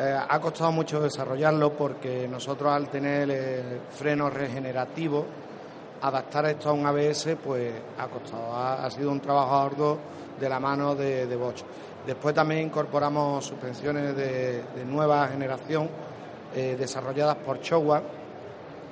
[0.00, 5.26] Eh, ha costado mucho desarrollarlo porque nosotros al tener el freno regenerativo,
[6.00, 8.54] adaptar esto a un ABS, pues ha costado.
[8.54, 9.98] Ha, sido un trabajo arduo
[10.38, 11.64] de la mano de, Bosch.
[12.06, 15.90] Después también incorporamos suspensiones de, nueva generación
[16.54, 18.00] eh, desarrolladas por Showa,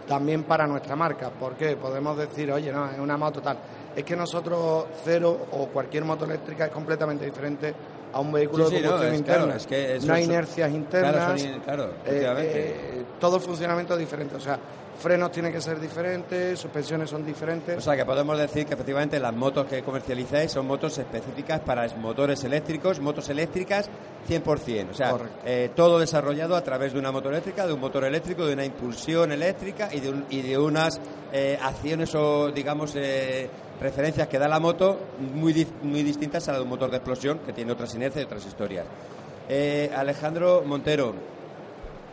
[0.09, 1.31] también para nuestra marca.
[1.31, 1.77] ¿Por qué?
[1.77, 3.59] Podemos decir, oye, no, es una moto tal.
[3.95, 7.73] Es que nosotros cero o cualquier moto eléctrica es completamente diferente
[8.17, 9.43] a un vehículo Sí, de no, combustión es interna.
[9.45, 11.12] claro, es que eso no hay inercias internas.
[11.12, 14.37] Claro, son claro, eh, eh, todo el funcionamiento es diferente.
[14.37, 14.59] O sea,
[14.99, 17.77] frenos tienen que ser diferentes, suspensiones son diferentes.
[17.77, 21.87] O sea que podemos decir que efectivamente las motos que comercializáis son motos específicas para
[21.97, 23.91] motores eléctricos, motos eléctricas
[24.27, 24.91] 100%.
[24.91, 25.14] O sea,
[25.45, 28.64] eh, todo desarrollado a través de una moto eléctrica, de un motor eléctrico, de una
[28.64, 30.99] impulsión eléctrica y de, un- y de unas
[31.33, 33.49] eh, acciones o, digamos, eh,
[33.81, 34.99] referencias que da la moto
[35.35, 38.27] muy, muy distintas a la de un motor de explosión que tiene otras inercias y
[38.27, 38.87] otras historias.
[39.49, 41.14] Eh, Alejandro Montero,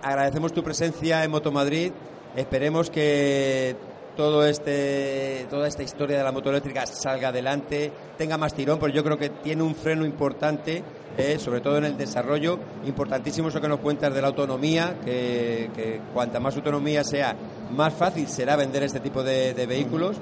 [0.01, 1.91] agradecemos tu presencia en Motomadrid.
[2.35, 3.75] Esperemos que
[4.15, 8.95] todo este, toda esta historia de la moto eléctrica salga adelante, tenga más tirón, porque
[8.95, 10.83] yo creo que tiene un freno importante,
[11.17, 12.59] eh, sobre todo en el desarrollo.
[12.85, 17.35] Importantísimo eso que nos cuentas de la autonomía, que, que cuanta más autonomía sea,
[17.71, 20.17] más fácil será vender este tipo de, de vehículos.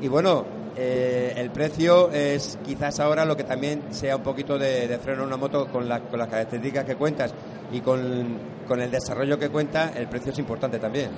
[0.00, 0.44] Y bueno,
[0.76, 5.28] eh, el precio es quizás ahora lo que también sea un poquito de, freno en
[5.28, 7.34] una moto con, la- con las características que cuentas
[7.72, 11.10] y con, con el desarrollo que cuenta, el precio es importante también.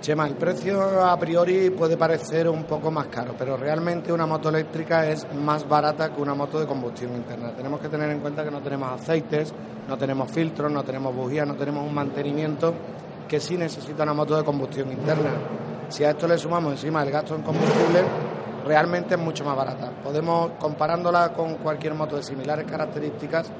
[0.00, 4.48] Chema, el precio a priori puede parecer un poco más caro, pero realmente una moto
[4.48, 7.52] eléctrica es más barata que una moto de combustión interna.
[7.54, 9.52] Tenemos que tener en cuenta que no tenemos aceites,
[9.86, 12.72] no tenemos filtros, no tenemos bujías, no tenemos un mantenimiento
[13.28, 15.32] que sí necesita una moto de combustión interna.
[15.90, 18.00] Si a esto le sumamos encima el gasto en combustible,
[18.64, 19.90] realmente es mucho más barata.
[20.02, 23.50] Podemos, comparándola con cualquier moto de similares características,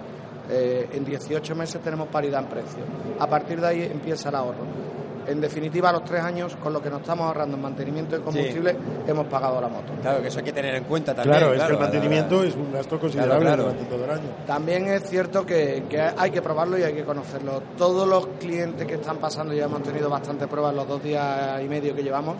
[0.51, 2.85] eh, en 18 meses tenemos paridad en precio.
[3.19, 4.91] A partir de ahí empieza el ahorro.
[5.27, 8.23] En definitiva, a los tres años, con lo que nos estamos ahorrando en mantenimiento de
[8.23, 8.77] combustible,
[9.07, 9.93] hemos pagado la moto.
[10.01, 11.39] Claro, que eso hay que tener en cuenta también.
[11.39, 13.65] Claro, es que el mantenimiento es un gasto considerable claro.
[13.65, 14.29] durante todo el año.
[14.47, 17.63] También es cierto que, que hay que probarlo y hay que conocerlo.
[17.77, 21.69] Todos los clientes que están pasando, ya hemos tenido bastantes pruebas los dos días y
[21.69, 22.37] medio que llevamos,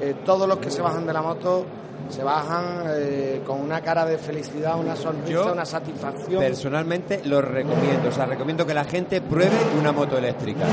[0.00, 1.64] eh, todos los que se bajan de la moto
[2.08, 6.40] se bajan eh, con una cara de felicidad, una sonrisa, Yo, una satisfacción.
[6.40, 10.64] Personalmente lo recomiendo, o sea, recomiendo que la gente pruebe una moto eléctrica.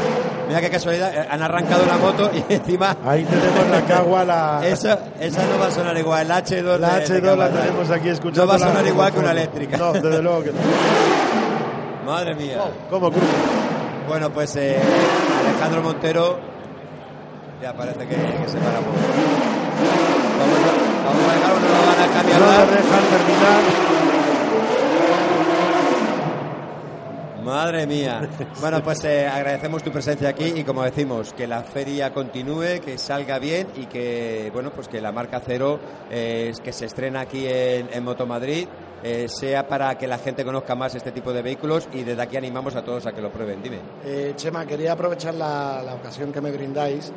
[0.48, 2.96] Mira qué casualidad, eh, han arrancado la moto y encima...
[3.06, 4.62] Ahí tenemos la cagua, la...
[4.66, 7.92] Esa, esa no va a sonar igual, la H2 La de- de H2 la tenemos
[7.92, 8.42] aquí escuchando.
[8.46, 9.78] No va a sonar igual que una eléctrica.
[9.78, 10.60] No, desde luego que no.
[12.06, 12.60] Madre mía.
[12.90, 13.26] ¿Cómo cruje?
[14.08, 14.78] Bueno, pues eh,
[15.50, 16.40] Alejandro Montero
[17.66, 18.94] ya parece que, que se para por...
[20.38, 20.72] Vamos a,
[21.04, 23.62] vamos a dejar, no lo van a cambiar No dejan terminar.
[27.44, 28.30] Madre mía.
[28.62, 33.00] Bueno, pues eh, agradecemos tu presencia aquí y como decimos, que la feria continúe, que
[33.00, 35.80] salga bien y que, bueno, pues que la marca Cero,
[36.12, 38.68] eh, que se estrena aquí en, en Motomadrid,
[39.04, 42.38] eh, sea para que la gente conozca más este tipo de vehículos y desde aquí
[42.38, 43.62] animamos a todos a que lo prueben.
[43.62, 43.80] Dime.
[44.04, 47.12] Eh, Chema, quería aprovechar la, la ocasión que me brindáis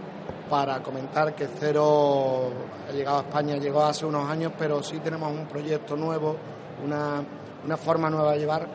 [0.49, 2.51] para comentar que Cero
[2.89, 6.37] ha llegado a España, llegó hace unos años, pero sí tenemos un proyecto nuevo,
[6.85, 7.23] una,
[7.65, 8.67] una forma nueva de llevar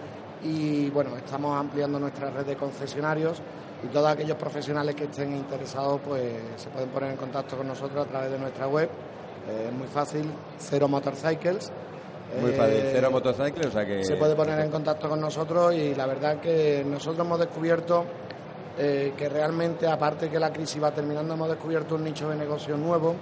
[0.43, 3.41] y bueno, estamos ampliando nuestra red de concesionarios
[3.83, 8.05] y todos aquellos profesionales que estén interesados pues se pueden poner en contacto con nosotros
[8.05, 8.89] a través de nuestra web.
[9.49, 11.71] Eh, es muy fácil, Cero Motorcycles.
[12.41, 14.03] Muy Eh, fácil, Cero Motorcycle, o sea que...
[14.03, 18.05] se puede poner en contacto con nosotros y la verdad que nosotros hemos descubierto
[18.77, 22.77] eh, que realmente, aparte que la crisis va terminando, hemos descubierto un nicho de negocio
[22.77, 23.15] nuevo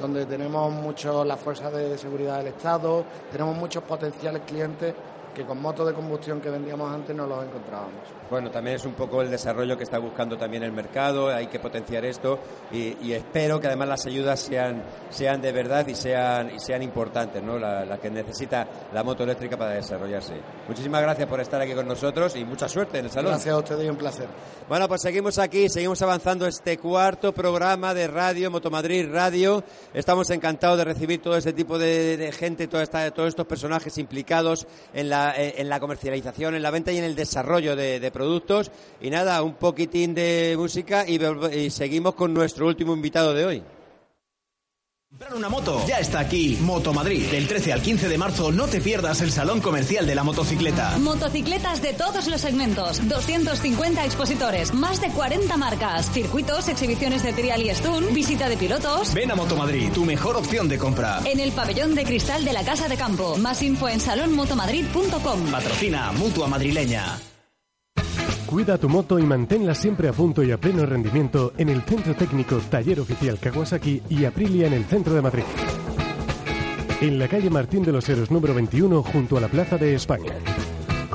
[0.00, 4.94] donde tenemos mucho las fuerzas de seguridad del Estado, tenemos muchos potenciales clientes
[5.36, 8.00] que con motos de combustión que vendíamos antes no los encontrábamos.
[8.30, 11.60] Bueno, también es un poco el desarrollo que está buscando también el mercado, hay que
[11.60, 12.38] potenciar esto
[12.72, 16.82] y, y espero que además las ayudas sean, sean de verdad y sean, y sean
[16.82, 17.58] importantes, ¿no?
[17.58, 20.40] La, la que necesita la moto eléctrica para desarrollarse.
[20.66, 23.32] Muchísimas gracias por estar aquí con nosotros y mucha suerte en el salón.
[23.32, 24.28] Gracias a ustedes y un placer.
[24.70, 29.62] Bueno, pues seguimos aquí, seguimos avanzando este cuarto programa de radio, Motomadrid Radio.
[29.92, 33.98] Estamos encantados de recibir todo este tipo de, de gente, toda esta, todos estos personajes
[33.98, 38.10] implicados en la, eh, en la comercialización, en la venta y en el desarrollo de,
[38.12, 38.70] productos.
[39.00, 43.62] Y nada, un poquitín de música y seguimos con nuestro último invitado de hoy.
[45.34, 45.84] Una moto.
[45.86, 47.26] Ya está aquí Moto Madrid.
[47.30, 50.96] Del 13 al 15 de marzo no te pierdas el Salón Comercial de la Motocicleta.
[50.98, 57.62] Motocicletas de todos los segmentos, 250 expositores, más de 40 marcas, circuitos, exhibiciones de trial
[57.62, 59.14] y stun, visita de pilotos.
[59.14, 61.20] Ven a Moto Madrid, tu mejor opción de compra.
[61.24, 63.36] En el pabellón de cristal de la Casa de Campo.
[63.36, 65.50] Más info en salonmotomadrid.com.
[65.50, 67.18] Patrocina Mutua Madrileña.
[68.46, 72.14] Cuida tu moto y manténla siempre a punto y a pleno rendimiento en el Centro
[72.14, 75.42] Técnico Taller Oficial Kawasaki y Aprilia en el centro de Madrid.
[77.00, 80.32] En la calle Martín de los Heros número 21 junto a la Plaza de España.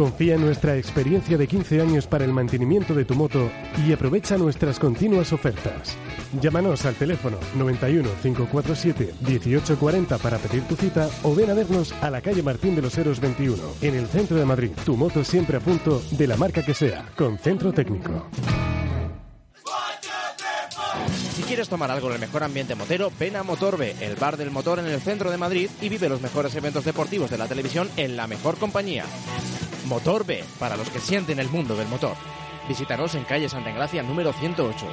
[0.02, 3.52] Confía en nuestra experiencia de 15 años para el mantenimiento de tu moto
[3.86, 5.96] y aprovecha nuestras continuas ofertas.
[6.42, 12.10] Llámanos al teléfono 91 547 1840 para pedir tu cita o ven a vernos a
[12.10, 14.72] la calle Martín de los Heros 21 en el centro de Madrid.
[14.84, 18.28] Tu moto siempre a punto de la marca que sea, con centro técnico.
[21.42, 24.52] Si quieres tomar algo en el mejor ambiente motero, ven a Motorbe, el bar del
[24.52, 27.90] motor en el centro de Madrid y vive los mejores eventos deportivos de la televisión
[27.98, 29.06] en la mejor compañía.
[29.88, 32.14] Motorbe, para los que sienten el mundo del motor.
[32.70, 34.86] Visítanos en calle Santa Engracia número 108.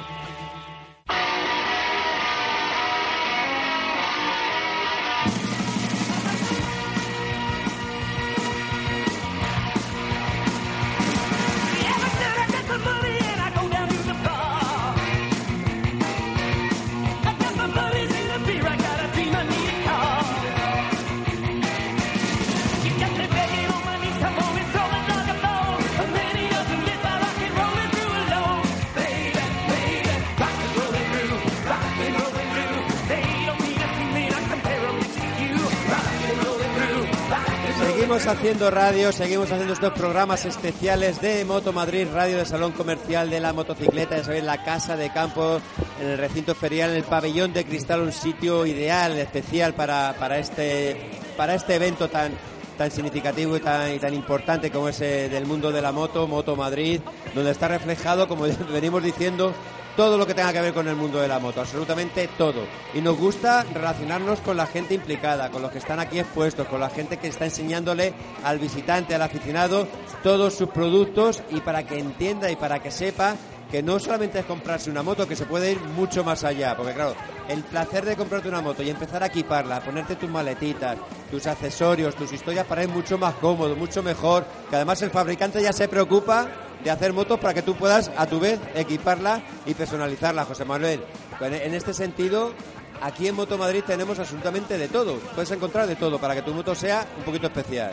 [38.29, 43.39] Haciendo radio, seguimos haciendo estos programas especiales de Moto Madrid, radio de Salón Comercial de
[43.39, 45.59] la Motocicleta, ya sabéis, la casa de campo,
[45.99, 50.37] en el recinto ferial, en el pabellón de cristal, un sitio ideal, especial para, para,
[50.37, 52.33] este, para este evento tan,
[52.77, 56.27] tan significativo y tan, y tan importante como es eh, del mundo de la moto,
[56.27, 57.01] Moto Madrid,
[57.33, 59.55] donde está reflejado, como venimos diciendo,
[59.99, 62.63] todo lo que tenga que ver con el mundo de la moto, absolutamente todo.
[62.93, 66.79] Y nos gusta relacionarnos con la gente implicada, con los que están aquí expuestos, con
[66.79, 68.13] la gente que está enseñándole
[68.45, 69.89] al visitante, al aficionado,
[70.23, 73.35] todos sus productos y para que entienda y para que sepa
[73.71, 76.93] que no solamente es comprarse una moto, que se puede ir mucho más allá, porque
[76.93, 77.15] claro,
[77.47, 80.97] el placer de comprarte una moto y empezar a equiparla, ponerte tus maletitas,
[81.29, 85.61] tus accesorios, tus historias para ir mucho más cómodo, mucho mejor, que además el fabricante
[85.61, 86.47] ya se preocupa
[86.83, 91.03] de hacer motos para que tú puedas a tu vez equiparla y personalizarla, José Manuel.
[91.41, 92.53] En este sentido,
[93.01, 96.53] aquí en Moto Madrid tenemos absolutamente de todo, puedes encontrar de todo para que tu
[96.53, 97.91] moto sea un poquito especial.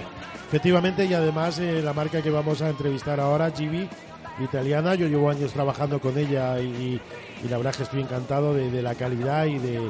[0.48, 3.88] Efectivamente, y además eh, la marca que vamos a entrevistar ahora, GB,
[4.40, 7.00] italiana, yo llevo años trabajando con ella y,
[7.48, 9.80] la verdad que estoy encantado de, la calidad y de,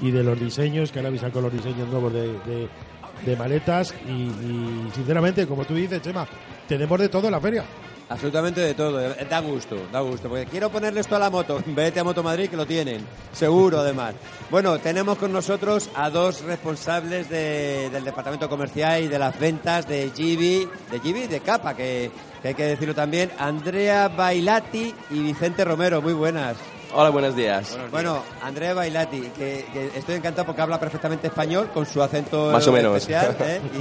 [0.00, 4.90] y de los diseños, que ahora me con los diseños nuevos de maletas y, y,
[4.94, 6.26] sinceramente, como tú dices, Chema,
[6.66, 7.64] tenemos de todo en la feria.
[8.10, 11.62] Absolutamente de todo, eh, da gusto, da gusto, porque quiero ponerle esto a la moto,
[11.66, 14.14] vete a Moto Madrid que lo tienen, seguro además.
[14.50, 19.86] Bueno, tenemos con nosotros a dos responsables de- del departamento comercial y de las ventas
[19.86, 25.18] de Gibi, de Gibi, de Capa, que, que hay que decirlo también, Andrea Bailati y
[25.20, 26.56] Vicente Romero, muy buenas.
[26.94, 27.78] Hola, buenos días.
[27.90, 32.66] Bueno, Andrea Bailati, que, que estoy encantado porque habla perfectamente español con su acento Más
[32.66, 32.96] o menos.
[32.96, 33.60] especial ¿eh?
[33.74, 33.78] y,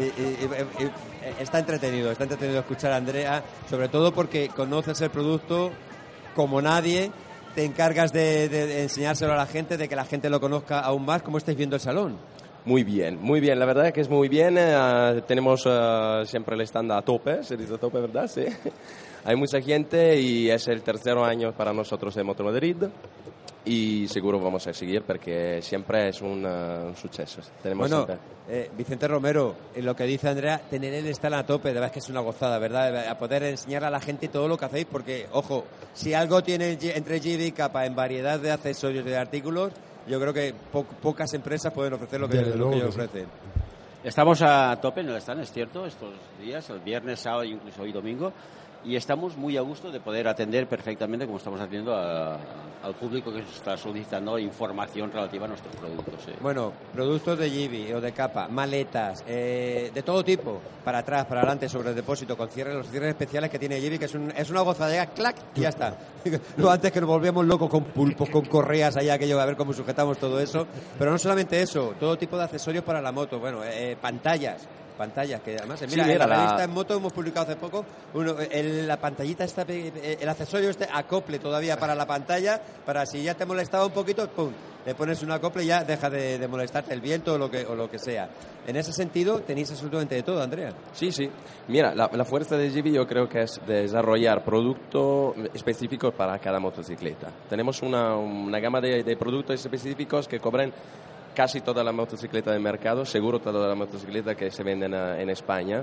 [0.00, 0.92] y- y- y- y-
[1.40, 5.72] está entretenido, está entretenido escuchar a Andrea, sobre todo porque conoces el producto
[6.34, 7.10] como nadie,
[7.56, 10.80] te encargas de, de- de enseñárselo a la gente, de que la gente lo conozca
[10.80, 12.16] aún más, como estáis viendo el salón.
[12.64, 13.58] Muy bien, muy bien.
[13.58, 14.56] La verdad que es muy bien.
[14.58, 18.28] eh, tenemos eh, siempre el stand a tope, se dice a tope, ¿verdad?
[18.28, 18.44] Sí.
[19.24, 22.76] Hay mucha gente y es el tercer año para nosotros de Moto Madrid
[23.64, 27.40] y seguro vamos a seguir porque siempre es un, eh, un suceso.
[27.62, 28.06] Tenemos Bueno,
[28.48, 31.88] eh, Vicente Romero, en lo que dice Andrea, tener el stand a tope, de verdad
[31.88, 33.08] es que es una gozada, ¿verdad?
[33.08, 36.78] A poder enseñar a la gente todo lo que hacéis, porque, ojo, si algo tiene
[36.80, 39.72] entre GB y Capa en variedad de accesorios y de artículos,
[40.06, 43.26] yo creo que po- pocas empresas pueden ofrecer lo que, Desde lo que ellos ofrecen.
[44.02, 47.82] Estamos a tope en el stand, es cierto, estos días, el viernes, sábado e incluso
[47.82, 48.32] hoy domingo,
[48.84, 52.38] y estamos muy a gusto de poder atender perfectamente, como estamos haciendo, a-
[52.82, 56.14] al público que está solicitando información relativa a nuestros productos.
[56.24, 56.32] sí.
[56.40, 61.42] Bueno, productos de GB o de capa, maletas, eh, de todo tipo, para atrás, para
[61.42, 64.32] adelante, sobre el depósito, con cierres, los cierres especiales que tiene GB, que es, un-
[64.34, 65.94] es una gozadera, clac, y ya está.
[66.56, 69.74] no antes que nos volvíamos locos con pulpos, con correas allá, aquello, a ver cómo
[69.74, 70.66] sujetamos todo eso.
[70.98, 74.66] Pero no solamente eso, todo tipo de accesorios para la moto, bueno, eh, pantallas.
[75.00, 77.46] Pantallas, que además, eh, Sí, mira, en mira, la la- revista en moto hemos publicado
[77.46, 82.06] hace poco uno, el- la pantallita, esta, eh, el accesorio este acople todavía para la
[82.06, 84.50] pantalla, para si ya te molestaba un poquito, pum,
[84.84, 87.64] le pones un acople y ya deja de, de molestarte el viento o lo, que,
[87.64, 88.28] o lo que sea.
[88.66, 90.70] En ese sentido, tenéis absolutamente de todo, Andrea.
[90.92, 91.30] Sí, sí.
[91.68, 96.60] Mira, la, la fuerza de GB yo creo que es desarrollar productos específicos para cada
[96.60, 97.28] motocicleta.
[97.48, 100.72] Tenemos una, una gama de, de productos específicos que cubren
[101.40, 105.30] casi toda la motocicleta del mercado, seguro toda la motocicleta que se venden eh, en
[105.30, 105.82] España.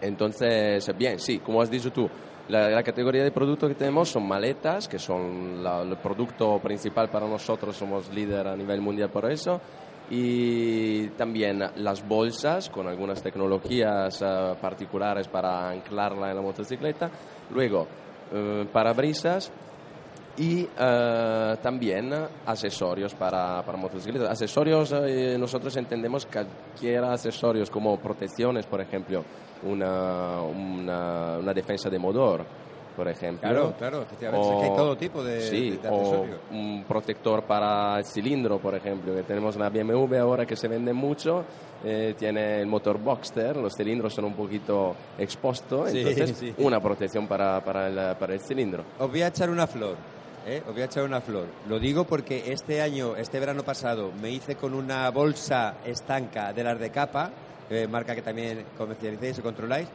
[0.00, 2.08] Entonces, bien, sí, como has dicho tú,
[2.48, 7.08] La, la categoría de productos que tenemos son maletas, que son la- el producto principal
[7.08, 9.60] para nosotros, somos líder a nivel mundial por eso.
[10.08, 17.10] Y también las bolsas con algunas tecnologías eh, particulares para anclarla en la motocicleta.
[17.52, 17.88] Luego,
[18.32, 19.50] eh, parabrisas
[20.38, 22.12] y eh, también
[22.44, 24.28] accesorios para, para motocicletas.
[24.30, 29.24] Accesorios, eh, nosotros entendemos cualquier accesorios como protecciones, por ejemplo,
[29.62, 32.44] una, una, una defensa de motor,
[32.94, 33.48] por ejemplo.
[33.48, 34.48] Claro, claro, efectivamente.
[34.50, 36.38] Es que hay todo tipo de- sí, de- de o accesorios.
[36.50, 40.92] un protector para el cilindro, por ejemplo, que tenemos la BMW ahora que se vende
[40.92, 41.44] mucho,
[41.84, 46.54] eh, tiene el motor Boxster, los cilindros son un poquito expuestos, Sí, entonces sí.
[46.58, 48.82] una protección para, para, el, para el cilindro.
[48.98, 49.96] Os voy a echar una flor.
[50.46, 50.62] ¿Eh?
[50.66, 51.46] Os voy a echar una flor.
[51.68, 56.64] Lo digo porque este año, este verano pasado, me hice con una bolsa estanca de
[56.64, 57.30] las de capa,
[57.68, 59.88] eh, marca que también comercialicéis y controláis.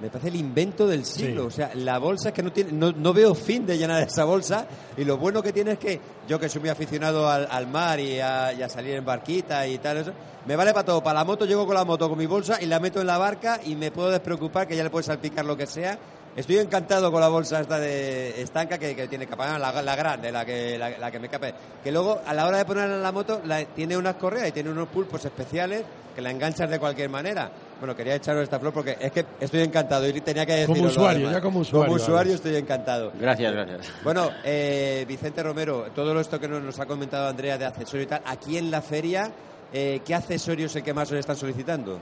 [0.00, 1.42] Me parece el invento del siglo.
[1.42, 1.46] Sí.
[1.46, 4.24] O sea, la bolsa es que no, tiene, no, no veo fin de llenar esa
[4.24, 4.66] bolsa.
[4.96, 8.00] Y lo bueno que tiene es que yo, que soy muy aficionado al, al mar
[8.00, 10.12] y a, y a salir en barquita y tal, eso,
[10.44, 11.04] me vale para todo.
[11.04, 13.18] Para la moto, llego con la moto, con mi bolsa y la meto en la
[13.18, 15.96] barca y me puedo despreocupar que ya le puede salpicar lo que sea.
[16.34, 20.32] Estoy encantado con la bolsa esta de estanca que, que tiene capa, la, la grande,
[20.32, 21.52] la que, la, la que me cape.
[21.84, 24.52] Que luego, a la hora de ponerla en la moto, la- tiene unas correas y
[24.52, 25.82] tiene unos pulpos especiales
[26.14, 27.50] que la enganchas de cualquier manera.
[27.78, 30.74] Bueno, quería echaros esta flor porque es que estoy encantado y tenía que decirlo.
[30.76, 33.12] Como usuario, ya como usuario, Como usuario estoy encantado.
[33.20, 33.88] Gracias, gracias.
[34.02, 38.08] Bueno, eh, Vicente Romero, todo esto que nos, nos ha comentado Andrea de accesorios y
[38.08, 39.30] tal, aquí en la feria,
[39.72, 41.98] eh, ¿qué accesorios es el que más os están solicitando?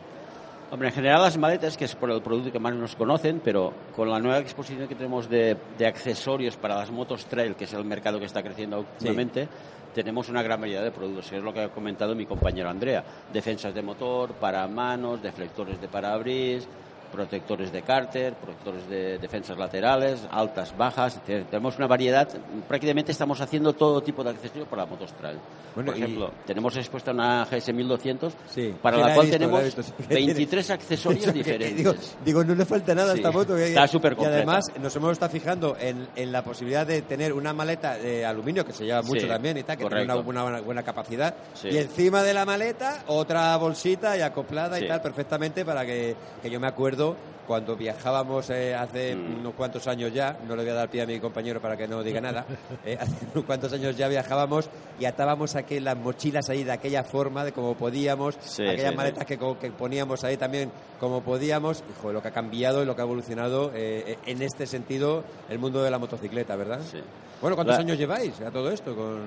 [0.72, 3.72] Hombre, en general las maletas, que es por el producto que más nos conocen, pero
[3.96, 7.72] con la nueva exposición que tenemos de, de accesorios para las motos trail, que es
[7.72, 9.48] el mercado que está creciendo últimamente,
[9.92, 13.02] tenemos una gran variedad de productos, que es lo que ha comentado mi compañero Andrea.
[13.32, 16.68] Defensas de motor, paramanos, deflectores de parabris,
[17.12, 21.20] protectores de cárter, protectores de defensas laterales, altas, bajas.
[21.24, 22.28] Te- Tenemos una variedad,
[22.68, 25.38] prácticamente estamos haciendo todo tipo de accesorios para las motos trail.
[25.74, 28.32] Bueno, Por y- ejemplo, tenemos expuesta una GS 1200
[28.82, 29.92] para Sí, la la cual visto, la tenemos sí.
[30.08, 31.76] 23 accesorios Eso diferentes.
[31.76, 31.94] Digo,
[32.24, 33.54] digo, no le falta nada a Sí, esta moto.
[33.56, 37.32] que- está súper Y además nos hemos estado fijando en, en la posibilidad de tener
[37.32, 40.28] una maleta de aluminio que se lleva mucho también y tal, que tiene correcto.
[40.28, 41.34] una buena, buena capacidad.
[41.64, 46.50] Y encima de la maleta otra bolsita y acoplada y tal perfectamente para que, que
[46.50, 46.99] yo me acuerdo
[47.46, 49.40] cuando viajábamos eh, hace Mm.
[49.40, 51.88] unos cuantos años ya, no le voy a dar pie a mi compañero para que
[51.88, 52.46] no diga nada,
[52.84, 54.70] eh, hace unos cuantos años ya viajábamos
[55.00, 58.96] y atábamos aquí las mochilas ahí de aquella forma, de como podíamos, Sí, aquellas sí,
[58.96, 60.70] maletas que, co- que poníamos ahí también
[61.00, 64.66] como podíamos, joder, lo que ha cambiado y lo que ha evolucionado eh, en este
[64.66, 66.80] sentido el mundo de la motocicleta, ¿verdad?
[67.40, 69.22] Bueno, ¿cuántos La- años lleváis a todo esto con,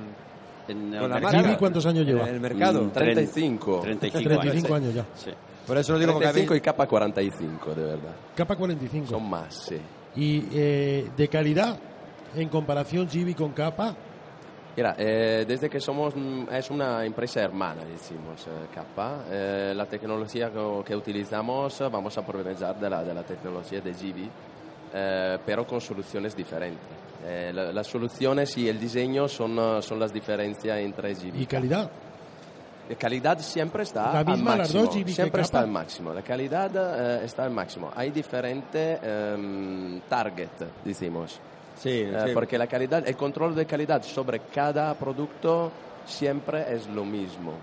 [0.69, 1.43] En el con la mercado.
[1.43, 1.57] marca?
[1.57, 2.29] ¿cuántos años lleva?
[2.29, 2.83] En el mercado.
[2.83, 3.81] Mm, 35.
[3.81, 5.05] 35, 35 años ya.
[5.67, 8.15] Por eso lo digo porque a mí- 35 y capa 45, de verdad.
[8.35, 9.07] Capa 45.
[9.07, 9.77] Son más, sí.
[10.15, 11.77] Y eh, de calidad,
[12.35, 13.95] en comparación Gibi con capa,
[14.75, 19.85] Mira, eh, desde que somos, mm, es una empresa hermana, decimos, eh, Kappa, eh, la
[19.85, 24.29] tecnología que, que utilizamos, eh, vamos a aprovechar de la, de la tecnología de GB,
[24.95, 26.87] eh, pero con soluciones diferentes.
[27.23, 31.45] Eh, la- las soluciones y el diseño son, eh, son las diferencias entre GB y
[31.45, 31.91] calidad.
[32.89, 34.91] La calidad siempre está La al máximo.
[35.07, 36.13] siempre está al máximo.
[36.13, 37.91] La calidad eh, está al máximo.
[37.95, 40.49] Hay diferentes em, target,
[40.83, 41.39] decimos.
[41.79, 42.31] Sí, Eh, sí.
[42.33, 45.71] Porque la calidad, el control de calidad sobre cada producto
[46.05, 47.53] siempre es lo mismo.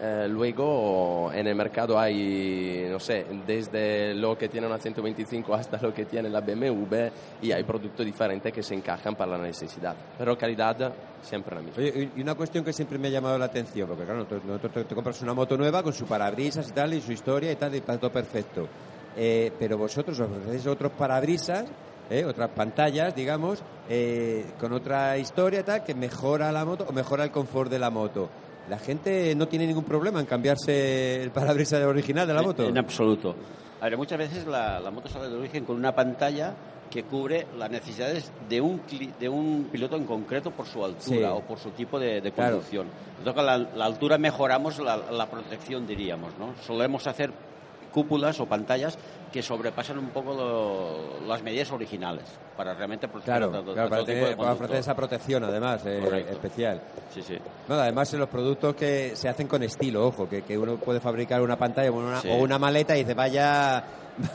[0.00, 5.78] Eh, luego en el mercado hay, no sé, desde lo que tiene una 125 hasta
[5.82, 7.08] lo que tiene la BMW
[7.42, 9.96] y hay productos diferentes que se encajan para la necesidad.
[10.16, 10.92] Pero calidad
[11.22, 11.82] siempre la misma.
[11.82, 15.20] Oye, y una cuestión que siempre me ha llamado la atención, porque claro, te compras
[15.22, 18.12] una moto nueva con su parabrisas y tal, y su historia y tal, y todo
[18.12, 18.68] perfecto.
[19.16, 21.64] Eh, pero vosotros ofrecéis otros parabrisas,
[22.08, 27.24] eh, otras pantallas, digamos, eh, con otra historia tal, que mejora la moto o mejora
[27.24, 28.28] el confort de la moto.
[28.68, 32.64] La gente no tiene ningún problema en cambiarse el parabrisas original de la moto.
[32.64, 33.34] En, en absoluto.
[33.80, 36.54] A ver, muchas veces la, la moto sale de origen con una pantalla
[36.90, 38.80] que cubre las necesidades de un,
[39.20, 41.22] de un piloto en concreto por su altura Sí.
[41.24, 42.56] o por su tipo de, de Claro.
[42.56, 42.86] conducción.
[43.34, 46.32] Con la, la altura mejoramos la, la protección, diríamos.
[46.38, 46.54] ¿no?
[46.66, 47.30] Solemos hacer
[47.92, 48.98] cúpulas o pantallas
[49.32, 52.24] que sobrepasan un poco lo- las medidas originales
[52.56, 54.76] para realmente proteger Claro, a todo, claro a para, todo tipo tener- de para ofrecer
[54.76, 56.80] esa protección, además, eh, especial.
[57.14, 57.36] Sí, sí.
[57.68, 61.00] No, además, en los productos que se hacen con estilo, ojo, que, que uno puede
[61.00, 62.28] fabricar una pantalla o una, Sí.
[62.30, 63.84] o una maleta y dice, vaya,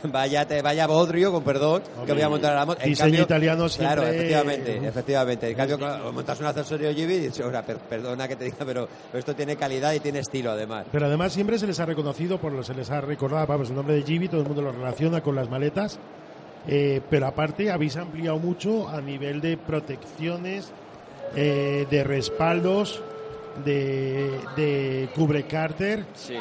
[0.03, 2.81] vaya, te, vaya bodrio, con perdón, que voy a montar a la moto.
[2.81, 5.49] En Diseño cambio- italiano Claro, siempre- efectivamente, efectivamente.
[5.49, 8.57] En cambio, claro, montas un accesorio Gibi y dices, "Ahora, per- perdona que te diga,
[8.65, 10.85] pero esto tiene calidad y tiene estilo, además.
[10.89, 13.75] Pero además siempre se les ha reconocido, por lo se les ha recordado, vamos, el
[13.75, 15.99] nombre de Gibi, todo el mundo lo relaciona con las maletas.
[16.67, 20.71] Eh, pero aparte habéis ampliado mucho a nivel de protecciones,
[21.35, 23.01] eh, de respaldos,
[23.65, 26.35] de, de cubre cárter, Sí.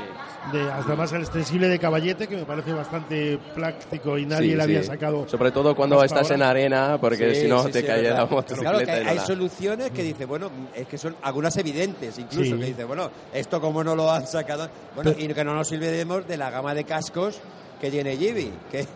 [0.53, 4.57] de hasta más el extensible de caballete que me parece bastante práctico y nadie Sí,
[4.57, 4.87] le había sí.
[4.89, 5.29] sacado.
[5.29, 8.25] Sobre todo cuando estás en arena, porque Sí, si no sí, te sí, cae la
[8.27, 8.71] motocicleta.
[8.71, 9.27] Claro que hay nada.
[9.27, 12.59] soluciones que dice, bueno, es que son algunas evidentes, incluso, Sí.
[12.61, 14.69] que dice, bueno, esto como no lo han sacado.
[14.95, 17.41] Bueno, y que no nos olvidemos de la gama de cascos
[17.83, 18.87] que tiene Gibi, que,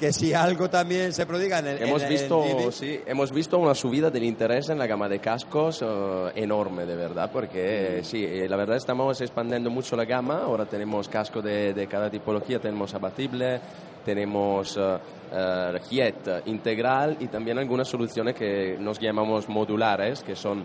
[0.00, 3.32] que si algo también se prodiga en el Hemos en- en visto, Gibi- sí, hemos
[3.32, 7.98] visto una subida del interés en la gama de cascos eh, enorme, de verdad, porque
[7.98, 10.42] eh, sí, eh, la verdad estamos expandiendo mucho la gama.
[10.44, 13.60] Ahora tenemos casco de, de cada tipología, tenemos abatible,
[14.04, 14.96] tenemos eh,
[15.32, 20.64] eh, Jet integral y también algunas soluciones que nos llamamos modulares, que son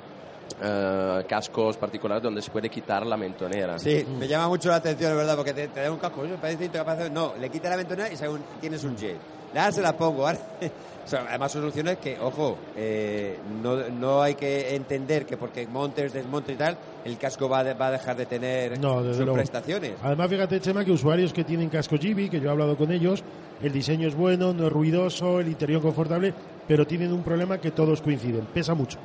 [0.61, 3.77] eh, cascos particulares donde se puede quitar la mentonera.
[3.79, 6.65] Sí, me llama mucho la atención, es verdad, porque te, te da un casco, parece
[6.65, 8.15] incapaz de- No, le quita la ventana y
[8.59, 9.17] tienes un jet.
[9.53, 10.25] Ahora se la pongo.
[10.27, 10.39] ahora-
[11.03, 15.65] O sea, además son soluciones que, ojo, eh, no, no hay que entender que porque
[15.65, 19.15] montes, desmontes y tal, el casco va, de- va a dejar de tener No, desde
[19.15, 19.33] sus luego.
[19.37, 19.93] prestaciones.
[20.03, 23.23] Además, fíjate, Chema, que usuarios que tienen casco Gibi, que yo he hablado con ellos,
[23.63, 26.35] el diseño es bueno, no es ruidoso, el interior confortable,
[26.67, 28.99] pero tienen un problema que todos coinciden, pesa mucho.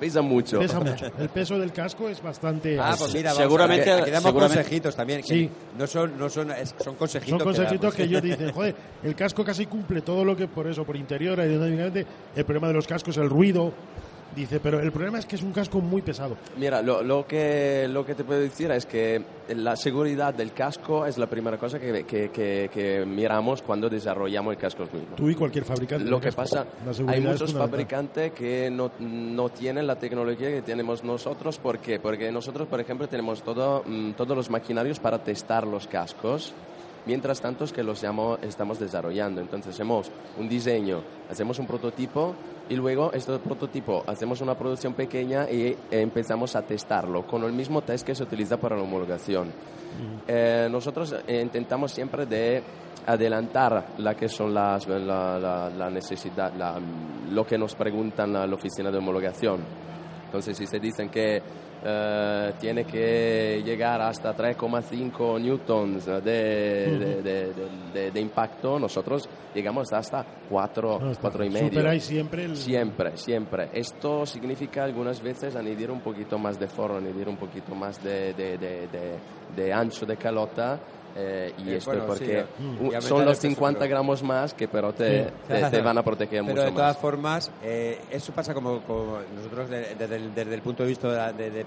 [0.00, 0.58] Pesa mucho.
[0.58, 1.06] Pesa mucho.
[1.18, 4.96] El peso del casco es bastante Ah, pues mira, vamos a ver, aquí, damos consejitos
[4.96, 5.22] también.
[5.22, 5.50] que Sí.
[5.78, 6.52] No son, no son,
[6.82, 7.30] son consejitos.
[7.30, 7.94] Son que consejitos damos.
[7.94, 11.38] que ellos dicen, joder, el casco casi cumple todo lo que por eso, por interior,
[11.40, 13.72] aerodinámicamente, el problema de los cascos, el ruido,
[14.34, 16.36] dice, pero el problema es que es un casco muy pesado.
[16.58, 21.04] Mira, lo, lo que, lo que te puedo decir es que la seguridad del casco
[21.06, 25.16] es la primera cosa que, que, que- que miramos cuando desarrollamos el casco mismo.
[25.16, 26.04] Tú y cualquier fabricante.
[26.08, 26.42] Lo que casco.
[26.42, 26.66] pasa,
[27.06, 31.58] hay muchos fabricantes que no, no tienen la tecnología que tenemos nosotros.
[31.58, 31.98] ¿Por qué?
[32.00, 36.52] Porque nosotros, por ejemplo, tenemos todo, mm, todos los maquinarios para testar los cascos.
[37.06, 39.40] Mientras tanto es que los llamo- estamos desarrollando.
[39.40, 42.34] Entonces hacemos un diseño, hacemos un prototipo
[42.68, 47.82] y luego este prototipo hacemos una producción pequeña y empezamos a testarlo con el mismo
[47.82, 49.52] test que se utiliza para la homologación.
[50.26, 52.62] Eh, nosotros eh, intentamos siempre de
[53.06, 56.52] adelantar la que son las, la, la- la necesidad,
[57.30, 59.60] lo que nos preguntan a la oficina de homologación.
[60.26, 61.40] Entonces, si se dicen que
[61.82, 70.24] eh, tiene que llegar hasta 3,5 newtons de, de, de- de- impacto, nosotros llegamos hasta
[70.48, 71.22] 4, No, está.
[71.22, 71.68] 4 y medio.
[71.68, 73.68] Superáis siempre el- Siempre, siempre.
[73.72, 78.32] Esto significa algunas veces añadir un poquito más de forro, añadir un poquito más de,
[78.34, 79.18] de- de- de-
[79.56, 80.80] de ancho de calota.
[81.16, 82.76] Eh, y Eh, esto bueno, es sí, porque mm.
[82.76, 85.30] aumentar son los peso, 50 pero- gramos más que pero te, Sí.
[85.48, 87.00] te, te van a proteger Pero mucho de todas más.
[87.02, 91.08] formas, eh, eso pasa como, como nosotros de- desde, el, desde el punto de vista
[91.08, 91.64] de, la- de- de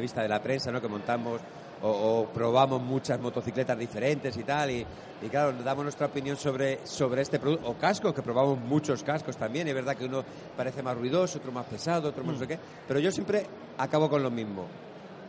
[0.00, 0.80] vista, de la prensa, ¿no?
[0.80, 1.40] que montamos
[1.80, 4.84] o, o probamos muchas motocicletas diferentes y tal, y,
[5.22, 9.36] y claro, damos nuestra opinión sobre, sobre este producto, o cascos, que probamos muchos cascos
[9.36, 10.24] también, es verdad que uno
[10.56, 12.58] parece más ruidoso, otro más pesado, otro más no sé qué,
[12.88, 13.46] pero yo siempre
[13.78, 14.64] acabo con lo mismo.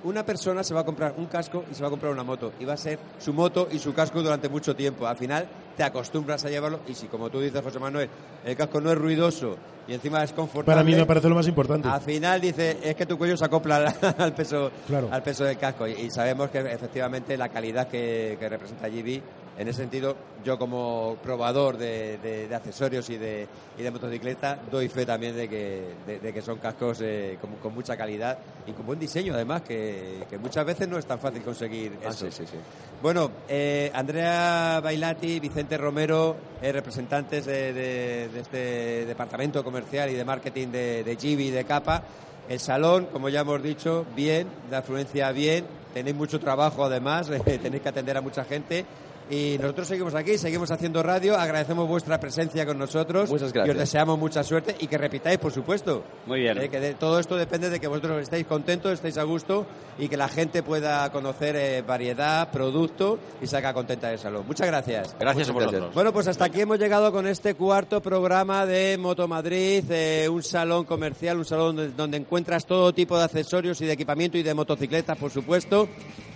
[0.04, 2.54] Una persona se va a comprar un casco y se va a comprar una moto.
[2.60, 5.06] Y va a ser su moto y su casco durante mucho tiempo.
[5.06, 6.80] Al final te acostumbras a llevarlo.
[6.88, 8.10] Y si, como tú dices, José Manuel,
[8.46, 9.58] el casco no es ruidoso
[9.88, 10.66] y encima es confortable.
[10.74, 11.88] Para mí me parece lo más importante.
[11.90, 15.10] Al final dice, es que tu cuello se acopla al, peso, Claro.
[15.12, 15.86] al peso del casco.
[15.88, 19.22] Y, y sabemos que efectivamente la calidad que, que representa GB,
[19.60, 23.46] en ese sentido, yo como probador de, de- de accesorios y de,
[23.78, 27.52] y de motocicleta, doy fe también de que, de, de que son cascos eh, con,
[27.58, 31.20] con mucha calidad y con buen diseño, además, que, que muchas veces no es tan
[31.20, 32.26] fácil conseguir Ah, eso.
[32.28, 32.58] sí, sí, sí.
[33.02, 40.70] Bueno, eh, Andrea Bailati, Vicente Romero, eh, representantes de, este departamento comercial y de marketing
[40.70, 42.02] de, de Gibi y de Capa.
[42.48, 47.84] El salón, como ya hemos dicho, bien, la afluencia bien, tenéis mucho trabajo además, tenéis
[47.84, 48.86] que atender a mucha gente.
[49.32, 53.30] Y nosotros seguimos aquí, seguimos haciendo radio, agradecemos vuestra presencia con nosotros.
[53.30, 53.78] Muchas Y os gracias.
[53.78, 56.04] deseamos mucha suerte y que repitáis, por supuesto.
[56.26, 56.58] Muy bien.
[56.58, 59.68] Eh, que de- todo esto depende de que vosotros estéis contentos, estéis a gusto
[60.00, 64.46] y que la gente pueda conocer eh, variedad, producto y salga contenta del salón.
[64.48, 65.16] Muchas gracias.
[65.20, 65.94] Gracias a Muchas vosotros.
[65.94, 70.42] Bueno, pues hasta aquí hemos llegado con este cuarto programa de Moto Madrid, eh, un
[70.42, 74.44] salón comercial, un salón donde, donde encuentras todo tipo de accesorios y de equipamiento y
[74.44, 75.88] de motocicletas, por supuesto.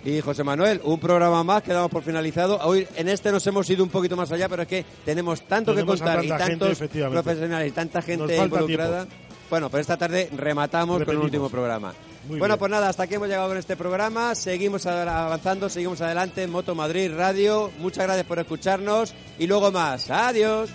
[0.04, 2.58] Y José Manuel, un programa más que damos por finalizado.
[2.62, 5.72] Hoy en este nos hemos ido un poquito más allá, pero es que tenemos tanto
[5.72, 7.22] Tenemos que contar y gente, tantos efectivamente.
[7.22, 9.06] profesionales y tanta gente involucrada.
[9.50, 11.92] Bueno, pues esta tarde rematamos con el último programa.
[12.28, 12.58] Muy bueno, bien.
[12.58, 14.34] pues nada, hasta aquí hemos llegado con este programa.
[14.34, 17.70] Seguimos avanzando, seguimos adelante en Moto Madrid Radio.
[17.78, 20.10] Muchas gracias por escucharnos y luego más.
[20.10, 20.70] Adiós.